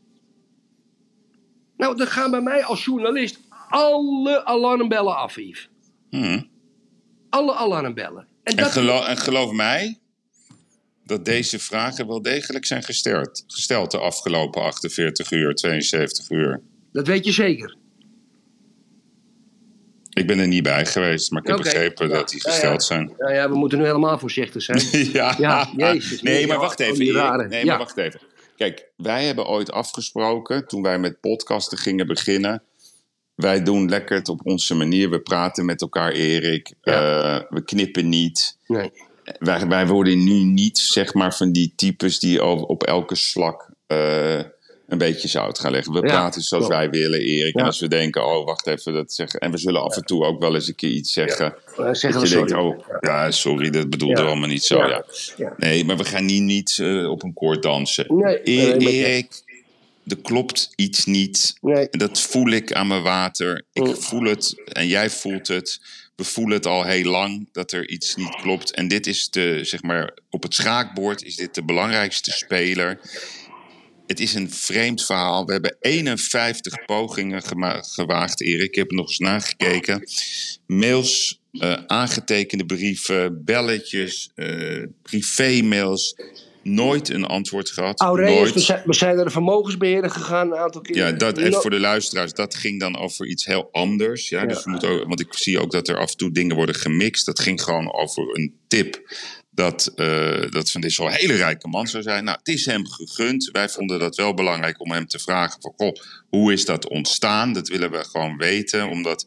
Nou, 1.84 1.96
dan 1.96 2.06
gaan 2.06 2.30
bij 2.30 2.40
mij 2.40 2.64
als 2.64 2.84
journalist 2.84 3.38
alle 3.68 4.44
alarmbellen 4.44 5.16
af, 5.16 5.36
Yves. 5.36 5.68
Hm. 6.10 6.42
Alle 7.30 7.54
alarmbellen. 7.54 8.26
En 8.42 8.56
En, 8.56 8.86
dat, 8.86 9.06
en 9.06 9.16
geloof 9.16 9.52
mij 9.52 9.98
dat 11.04 11.24
deze 11.24 11.58
vragen 11.58 12.06
wel 12.06 12.22
degelijk 12.22 12.64
zijn 12.64 12.82
gesteld, 12.82 13.44
gesteld 13.46 13.90
de 13.90 13.98
afgelopen 13.98 14.62
48 14.62 15.30
uur, 15.30 15.54
72 15.54 16.30
uur. 16.30 16.60
dat 16.92 17.06
weet 17.06 17.24
je 17.24 17.32
zeker. 17.32 17.76
Ik 20.10 20.26
ben 20.26 20.38
er 20.38 20.48
niet 20.48 20.62
bij 20.62 20.86
geweest, 20.86 21.30
maar 21.30 21.42
ik 21.42 21.48
heb 21.48 21.56
begrepen 21.56 22.08
Ja. 22.08 22.14
dat 22.14 22.28
die 22.28 22.40
Ja, 22.42 22.50
ja. 22.50 22.54
gesteld 22.54 22.82
zijn. 22.84 23.12
Nou 23.18 23.34
ja, 23.34 23.48
we 23.48 23.56
moeten 23.56 23.78
nu 23.78 23.84
helemaal 23.84 24.18
voorzichtig 24.18 24.62
zijn. 24.62 24.82
ja. 25.12 25.34
Ja, 25.38 25.70
jezus, 25.76 26.22
nee, 26.22 26.34
nee, 26.34 26.46
maar 26.46 26.56
ja, 26.56 26.62
wacht 26.62 26.80
even. 26.80 26.98
Nee, 27.48 27.64
ja. 27.64 27.64
maar 27.64 27.78
wacht 27.78 27.96
even. 27.96 28.20
Kijk, 28.56 28.88
wij 28.96 29.24
hebben 29.24 29.46
ooit 29.46 29.72
afgesproken 29.72 30.66
toen 30.66 30.82
wij 30.82 30.98
met 30.98 31.20
podcasten 31.20 31.78
gingen 31.78 32.06
beginnen. 32.06 32.62
Wij 33.34 33.62
doen 33.62 33.88
lekker 33.88 34.16
het 34.16 34.28
op 34.28 34.40
onze 34.44 34.74
manier. 34.74 35.10
We 35.10 35.20
praten 35.20 35.64
met 35.64 35.80
elkaar, 35.80 36.12
Erik. 36.12 36.74
Ja. 36.82 36.92
Eh, 36.92 37.44
we 37.48 37.64
knippen 37.64 38.08
niet. 38.08 38.58
Nee. 38.66 38.92
Wij, 39.38 39.66
wij 39.66 39.86
worden 39.86 40.24
nu 40.24 40.34
niet, 40.34 40.78
zeg 40.78 41.14
maar, 41.14 41.34
van 41.34 41.52
die 41.52 41.72
types 41.76 42.18
die 42.18 42.44
op, 42.44 42.70
op 42.70 42.82
elke 42.82 43.14
slak 43.14 43.70
eh, 43.86 44.40
een 44.94 44.98
beetje 45.08 45.28
zout 45.28 45.58
gaan 45.58 45.70
leggen. 45.72 45.92
We 45.92 46.00
Ja, 46.00 46.06
praten 46.12 46.42
zoals 46.42 46.66
klopt. 46.66 46.80
wij 46.80 46.90
willen, 46.90 47.20
Erik. 47.20 47.54
En 47.54 47.64
als 47.64 47.80
we 47.80 47.88
denken, 47.88 48.26
oh, 48.26 48.44
wacht 48.46 48.66
even, 48.66 48.92
dat 48.92 49.12
zeggen. 49.12 49.40
En 49.40 49.50
we 49.50 49.58
zullen 49.58 49.82
af 49.82 49.96
en 49.96 50.04
toe 50.04 50.24
ook 50.24 50.40
wel 50.40 50.54
eens 50.54 50.68
een 50.68 50.74
keer 50.74 50.90
iets 50.90 51.12
zeggen. 51.12 51.54
Uh, 51.70 51.76
zeggen 51.92 52.12
Dat 52.12 52.22
we 52.22 52.28
je 52.28 52.34
denkt, 52.34 52.50
sorry. 52.50 52.66
oh, 52.66 52.86
ja, 53.00 53.30
sorry, 53.30 53.70
dat 53.70 53.90
bedoelde 53.90 54.20
Ja. 54.20 54.26
allemaal 54.26 54.48
niet 54.48 54.64
zo. 54.64 54.86
Ja. 54.86 55.04
Nee, 55.56 55.84
maar 55.84 55.96
we 55.96 56.04
gaan 56.04 56.24
niet, 56.24 56.42
niet 56.42 56.78
eh, 56.80 57.10
op 57.10 57.22
een 57.22 57.34
koord 57.34 57.62
dansen. 57.62 58.06
Nee, 58.08 58.40
E- 58.44 58.76
Erik, 58.76 59.42
er 60.06 60.16
klopt 60.22 60.72
iets 60.76 61.04
niet. 61.04 61.54
Nee. 61.60 61.88
Dat 61.90 62.20
voel 62.20 62.48
ik 62.50 62.72
aan 62.72 62.86
mijn 62.86 63.02
water. 63.02 63.62
Ik 63.72 63.82
Mm. 63.86 63.94
voel 63.96 64.22
het 64.24 64.62
en 64.72 64.86
jij 64.86 65.10
voelt 65.10 65.48
het. 65.48 65.80
We 66.16 66.24
voelen 66.24 66.56
het 66.56 66.66
al 66.66 66.84
heel 66.84 67.10
lang 67.10 67.48
dat 67.52 67.72
er 67.72 67.88
iets 67.88 68.16
niet 68.16 68.34
klopt. 68.42 68.70
En 68.74 68.88
dit 68.88 69.06
is 69.06 69.30
de, 69.30 69.60
zeg 69.62 69.82
maar, 69.82 70.14
op 70.30 70.42
het 70.42 70.54
schaakbord 70.54 71.22
is 71.24 71.36
dit 71.36 71.54
de 71.54 71.62
belangrijkste 71.64 72.30
speler. 72.30 73.00
Het 74.06 74.20
is 74.20 74.34
een 74.34 74.50
vreemd 74.50 75.04
verhaal. 75.04 75.46
We 75.46 75.52
hebben 75.52 75.76
51 75.80 76.84
pogingen 76.84 77.42
gewaagd, 77.80 78.40
Erik. 78.40 78.68
Ik 78.68 78.74
heb 78.74 78.90
nog 78.90 79.06
eens 79.06 79.18
nagekeken. 79.18 80.08
Mails, 80.66 81.40
eh, 81.52 81.72
aangetekende 81.86 82.66
brieven, 82.66 83.44
belletjes, 83.44 84.30
eh 84.34 84.82
privé-mails. 85.02 86.16
Nooit 86.62 87.08
een 87.08 87.24
antwoord 87.24 87.70
gehad. 87.70 88.00
Aureus, 88.00 88.38
Nooit. 88.38 88.54
we 88.54 88.60
zijn, 88.60 88.82
we 88.84 88.94
zijn 88.94 89.16
naar 89.16 89.24
de 89.24 89.30
vermogensbeheerder 89.30 90.10
gegaan 90.10 90.52
een 90.52 90.58
aantal 90.58 90.80
keer. 90.80 90.96
Ja, 90.96 91.12
dat 91.12 91.38
even 91.38 91.60
voor 91.60 91.70
de 91.70 91.80
luisteraars. 91.80 92.32
Dat 92.32 92.54
ging 92.54 92.80
dan 92.80 92.98
over 92.98 93.26
iets 93.26 93.44
heel 93.44 93.68
anders. 93.72 94.28
Ja? 94.28 94.46
Dus 94.46 94.64
we 94.64 94.70
moeten 94.70 94.88
ook, 94.88 95.08
want 95.08 95.20
ik 95.20 95.34
zie 95.34 95.60
ook 95.60 95.70
dat 95.70 95.88
er 95.88 95.98
af 95.98 96.10
en 96.10 96.16
toe 96.16 96.30
dingen 96.30 96.56
worden 96.56 96.74
gemixt. 96.74 97.26
Dat 97.26 97.40
ging 97.40 97.62
gewoon 97.62 97.92
over 97.92 98.38
een 98.38 98.54
tip. 98.68 99.02
Dat, 99.54 99.92
eh, 99.96 100.50
dat 100.50 100.70
Van 100.70 100.80
Dissel 100.80 101.06
een 101.06 101.12
hele 101.12 101.34
rijke 101.34 101.68
man 101.68 101.86
zou 101.86 102.02
zijn. 102.02 102.24
Nou, 102.24 102.38
het 102.38 102.48
is 102.48 102.66
hem 102.66 102.86
gegund. 102.86 103.48
Wij 103.52 103.68
vonden 103.68 103.98
dat 103.98 104.16
wel 104.16 104.34
belangrijk 104.34 104.80
om 104.80 104.92
hem 104.92 105.06
te 105.06 105.18
vragen: 105.18 105.60
van, 105.60 105.72
goh, 105.76 105.96
hoe 106.28 106.52
is 106.52 106.64
dat 106.64 106.88
ontstaan? 106.88 107.52
Dat 107.52 107.68
willen 107.68 107.90
we 107.90 108.04
gewoon 108.04 108.36
weten. 108.36 108.88
Omdat 108.88 109.26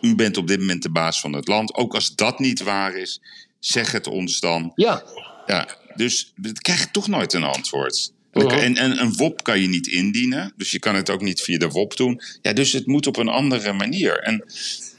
u 0.00 0.14
bent 0.14 0.36
op 0.36 0.48
dit 0.48 0.58
moment 0.58 0.82
de 0.82 0.90
baas 0.90 1.20
van 1.20 1.32
het 1.32 1.48
land. 1.48 1.74
Ook 1.74 1.94
als 1.94 2.14
dat 2.14 2.38
niet 2.38 2.62
waar 2.62 2.96
is, 2.96 3.20
zeg 3.58 3.92
het 3.92 4.06
ons 4.06 4.40
dan. 4.40 4.72
Ja, 4.74 5.02
Ja, 5.46 5.68
dus 5.94 6.32
we 6.36 6.52
krijgen 6.52 6.90
toch 6.90 7.08
nooit 7.08 7.32
een 7.32 7.42
antwoord. 7.42 8.12
En, 8.32 8.50
en, 8.50 8.76
en 8.76 9.00
een 9.00 9.16
WOP 9.16 9.42
kan 9.42 9.60
je 9.60 9.68
niet 9.68 9.86
indienen, 9.86 10.52
dus 10.56 10.70
je 10.70 10.78
kan 10.78 10.94
het 10.94 11.10
ook 11.10 11.22
niet 11.22 11.40
via 11.42 11.58
de 11.58 11.68
WOP 11.68 11.96
doen. 11.96 12.20
Ja, 12.42 12.52
dus 12.52 12.72
het 12.72 12.86
moet 12.86 13.06
op 13.06 13.16
een 13.16 13.28
andere 13.28 13.72
manier. 13.72 14.18
En 14.18 14.44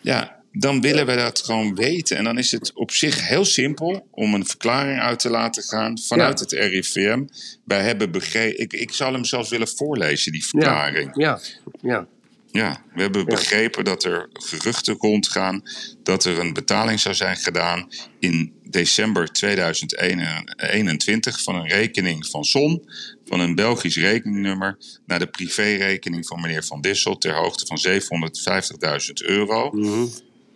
ja, 0.01 0.36
dan 0.59 0.81
willen 0.81 1.05
we 1.05 1.15
dat 1.15 1.41
gewoon 1.43 1.75
weten. 1.75 2.17
En 2.17 2.23
dan 2.23 2.37
is 2.37 2.51
het 2.51 2.71
op 2.73 2.91
zich 2.91 3.27
heel 3.27 3.45
simpel 3.45 4.07
om 4.11 4.33
een 4.33 4.45
verklaring 4.45 4.99
uit 4.99 5.19
te 5.19 5.29
laten 5.29 5.63
gaan 5.63 5.99
vanuit 5.99 6.39
Ja. 6.49 6.57
het 6.57 6.71
RIVM. 6.71 7.23
Wij 7.65 7.81
hebben 7.81 8.11
begrepen, 8.11 8.59
ik, 8.59 8.73
ik 8.73 8.93
zal 8.93 9.13
hem 9.13 9.25
zelfs 9.25 9.49
willen 9.49 9.67
voorlezen, 9.67 10.31
die 10.31 10.45
verklaring. 10.45 11.11
ja, 11.15 11.39
ja. 11.81 12.07
Ja, 12.51 12.81
we 12.93 13.01
hebben 13.01 13.25
begrepen 13.25 13.83
dat 13.83 14.03
er 14.03 14.29
geruchten 14.33 14.95
rondgaan 14.99 15.61
dat 16.03 16.25
er 16.25 16.39
een 16.39 16.53
betaling 16.53 16.99
zou 16.99 17.15
zijn 17.15 17.37
gedaan 17.37 17.87
in 18.19 18.53
december 18.63 19.31
2021 19.31 21.43
van 21.43 21.55
een 21.55 21.67
rekening 21.67 22.27
van 22.27 22.43
Son, 22.43 22.89
van 23.25 23.39
een 23.39 23.55
Belgisch 23.55 23.97
rekeningnummer, 23.97 24.77
naar 25.05 25.19
de 25.19 25.27
privérekening 25.27 26.27
van 26.27 26.41
meneer 26.41 26.63
Van 26.63 26.81
Dissel 26.81 27.17
ter 27.17 27.33
hoogte 27.33 27.65
van 27.65 27.77
750.000 27.77 29.25
euro. 29.25 29.71
Mhm. 29.71 30.05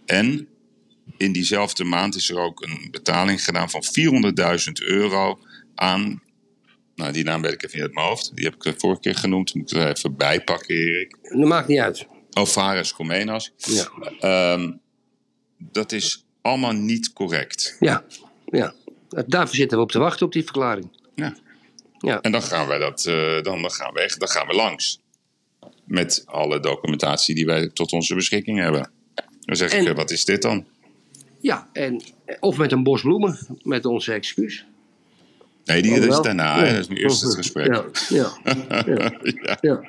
En 0.05 0.47
in 1.17 1.31
diezelfde 1.31 1.83
maand 1.83 2.15
is 2.15 2.29
er 2.29 2.37
ook 2.39 2.61
een 2.63 2.87
betaling 2.91 3.43
gedaan 3.43 3.69
van 3.69 3.83
400.000 3.83 4.71
euro 4.85 5.39
aan. 5.75 6.21
Nou, 6.95 7.11
die 7.13 7.23
naam 7.23 7.41
weet 7.41 7.53
ik 7.53 7.63
even 7.63 7.75
niet 7.77 7.85
uit 7.85 7.95
mijn 7.95 8.07
hoofd. 8.07 8.31
Die 8.35 8.45
heb 8.45 8.53
ik 8.53 8.61
de 8.61 8.73
vorige 8.77 9.01
keer 9.01 9.15
genoemd. 9.15 9.53
Moet 9.55 9.71
ik 9.71 9.77
er 9.77 9.87
even 9.89 10.15
bijpakken, 10.15 10.75
Erik. 10.75 11.17
Dat 11.21 11.47
maakt 11.47 11.67
niet 11.67 11.79
uit. 11.79 12.05
Alvarez 12.31 12.91
Comenas. 12.91 13.51
Ja, 13.57 13.89
Ehm, 14.19 14.71
dat 15.57 15.91
is 15.91 16.25
allemaal 16.41 16.71
niet 16.71 17.13
correct. 17.13 17.77
ja, 17.79 18.03
ja. 18.45 18.73
Daarvoor 19.27 19.55
zitten 19.55 19.77
we 19.77 19.83
op 19.83 19.91
te 19.91 19.99
wachten 19.99 20.25
op 20.25 20.31
die 20.31 20.43
verklaring. 20.43 20.97
Ja. 21.15 21.35
Ja. 21.99 22.21
En 22.21 22.31
dan 22.31 22.41
gaan 22.43 22.67
wij 22.67 22.77
dat, 22.77 23.05
eh, 23.05 23.41
dan, 23.41 23.61
dan 23.61 23.71
gaan 23.71 23.93
we 23.93 23.99
echt, 24.01 24.19
dan 24.19 24.29
gaan 24.29 24.47
we 24.47 24.53
langs. 24.53 24.99
Met 25.85 26.23
alle 26.25 26.59
documentatie 26.59 27.35
die 27.35 27.45
wij 27.45 27.67
tot 27.69 27.91
onze 27.91 28.15
beschikking 28.15 28.59
hebben. 28.59 28.91
Dan 29.51 29.59
zeg 29.59 29.73
ik, 29.73 29.79
En- 29.79 29.87
eh, 29.87 29.95
wat 29.95 30.11
is 30.11 30.25
dit 30.25 30.41
dan? 30.41 30.65
Ja, 31.39 31.67
en, 31.73 32.01
of 32.39 32.57
met 32.57 32.71
een 32.71 32.83
bos 32.83 33.01
bloemen, 33.01 33.37
met 33.63 33.85
onze 33.85 34.13
excuus. 34.13 34.65
Nee, 35.65 35.81
die, 35.81 35.91
Oh, 35.93 35.99
dat 36.01 36.09
is 36.11 36.19
daarna. 36.21 36.63
Ja. 36.65 36.71
Dat 36.71 36.79
is 36.79 36.87
nu 36.87 36.95
eerst 36.95 37.21
het 37.21 37.35
gesprek. 37.35 37.67
Ja, 38.09 38.31
ja. 39.61 39.81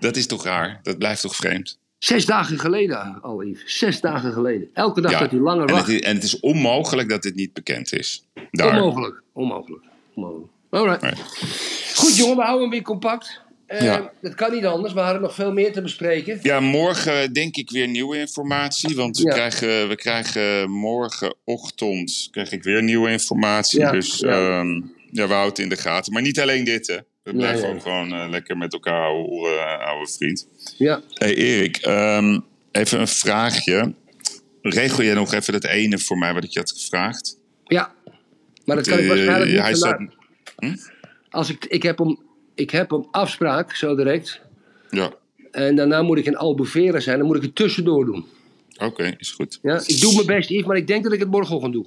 Dat 0.00 0.16
is 0.16 0.26
toch 0.26 0.44
raar? 0.44 0.80
Dat 0.82 0.98
blijft 0.98 1.20
toch 1.20 1.36
vreemd? 1.36 1.78
Zes 1.98 2.26
dagen 2.26 2.58
geleden 2.58 3.22
al, 3.22 3.42
Yves. 3.44 3.78
Zes 3.78 4.00
dagen 4.00 4.32
geleden. 4.32 4.68
Elke 4.72 5.00
dag 5.00 5.18
dat 5.18 5.30
hij 5.30 5.40
langer 5.40 5.66
en, 5.68 5.74
wacht. 5.74 5.86
het, 5.86 5.94
is- 5.94 6.00
en 6.00 6.14
het 6.14 6.24
is 6.24 6.40
onmogelijk 6.40 7.08
dat 7.08 7.22
dit 7.22 7.34
niet 7.34 7.52
bekend 7.52 7.92
is. 7.92 8.24
Daar. 8.50 8.68
Onmogelijk. 8.82 9.22
Onmogelijk. 9.32 9.84
Onmogelijk. 10.14 10.50
Alright. 10.70 11.02
Nee. 11.02 11.12
Goed 11.94 12.16
jongen, 12.16 12.36
we 12.36 12.42
houden 12.42 12.60
hem 12.62 12.70
weer 12.70 12.82
compact. 12.82 13.40
Eh, 13.66 13.82
Ja. 13.82 14.12
Dat 14.20 14.34
kan 14.34 14.52
niet 14.52 14.64
anders. 14.64 14.92
We 14.92 15.00
hadden 15.00 15.22
nog 15.22 15.34
veel 15.34 15.52
meer 15.52 15.72
te 15.72 15.82
bespreken. 15.82 16.38
Ja, 16.42 16.60
morgen 16.60 17.32
denk 17.32 17.56
ik 17.56 17.70
weer 17.70 17.88
nieuwe 17.88 18.18
informatie. 18.18 18.96
Want 18.96 19.18
we, 19.18 19.24
Ja. 19.28 19.34
krijgen, 19.34 19.88
we 19.88 19.96
krijgen 19.96 20.70
morgenochtend 20.70 22.28
krijg 22.30 22.52
ik 22.52 22.62
weer 22.62 22.82
nieuwe 22.82 23.10
informatie. 23.10 23.80
Ja, 23.80 23.90
Dus 23.90 24.18
ja. 24.18 24.28
ehm, 24.58 24.74
ja, 25.10 25.26
we 25.26 25.32
houden 25.32 25.48
het 25.48 25.58
in 25.58 25.68
de 25.68 25.76
gaten. 25.76 26.12
Maar 26.12 26.22
niet 26.22 26.40
alleen 26.40 26.64
dit, 26.64 26.86
hè. 26.86 26.96
We 27.22 27.32
blijven 27.34 27.62
nee. 27.62 27.74
ook 27.74 27.82
gewoon 27.82 28.12
eh, 28.12 28.28
lekker 28.30 28.56
met 28.56 28.72
elkaar 28.72 29.00
ouwe, 29.02 29.28
hoeren, 29.28 29.80
ouwe 29.80 30.08
vriend. 30.08 30.48
Ja. 30.76 31.00
hey 31.14 31.34
Erik, 31.34 31.76
ehm, 31.76 32.40
even 32.72 33.00
een 33.00 33.08
vraagje. 33.08 33.94
Regel 34.62 35.04
jij 35.04 35.14
nog 35.14 35.32
even 35.34 35.52
dat 35.52 35.64
ene 35.64 35.98
voor 35.98 36.18
mij 36.18 36.34
wat 36.34 36.44
ik 36.44 36.50
je 36.50 36.58
had 36.58 36.70
gevraagd? 36.72 37.38
Ja. 37.64 37.92
Maar 38.64 38.76
dat 38.76 38.86
kan 38.88 38.98
ik 38.98 39.02
Eh, 39.02 39.08
waarschijnlijk 39.08 39.50
niet 39.50 39.60
hij 39.60 39.74
staat, 39.74 39.96
vandaag. 40.56 40.78
Als 41.30 41.50
ik, 41.50 41.64
ik, 41.64 41.82
heb 41.82 41.98
hem, 41.98 42.18
ik 42.56 42.70
heb 42.70 42.90
hem 42.90 43.06
afspraak, 43.10 43.74
zo 43.76 43.94
direct. 43.96 44.40
Ja, 44.90 45.12
En 45.50 45.76
daarna 45.76 46.02
moet 46.02 46.18
ik 46.18 46.24
in 46.26 46.36
Albufeira 46.36 47.00
zijn. 47.00 47.18
Dan 47.18 47.26
moet 47.26 47.36
ik 47.36 47.42
het 47.42 47.54
tussendoor 47.54 48.04
doen. 48.04 48.24
oké, 48.78 49.14
is 49.18 49.30
goed. 49.30 49.58
Ja? 49.62 49.80
Ik 49.86 50.00
doe 50.00 50.14
mijn 50.14 50.26
best, 50.26 50.48
Yves, 50.48 50.66
maar 50.66 50.76
ik 50.76 50.86
denk 50.86 51.02
dat 51.04 51.12
ik 51.12 51.18
het 51.20 51.30
morgenochtend 51.30 51.72
doe. 51.72 51.86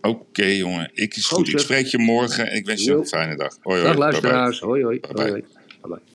Oké, 0.00 0.44
jongen. 0.44 0.90
Ik 0.94 1.16
is 1.16 1.26
Goed, 1.26 1.38
goed. 1.38 1.48
Ik 1.48 1.58
spreek 1.58 1.86
je 1.86 1.98
morgen 1.98 2.50
en 2.50 2.56
ik 2.56 2.66
wens 2.66 2.84
je 2.84 2.92
een 2.92 3.06
fijne 3.06 3.36
dag. 3.36 3.56
Hoi, 3.62 3.80
hoi. 3.80 3.82
Dag 3.82 3.82
Bye, 3.82 3.92
bye. 3.92 3.98
luisteraars. 3.98 4.60
Hoi 4.60 4.82
hoi. 4.82 5.00
Bye, 5.00 5.30
hoi. 5.30 5.42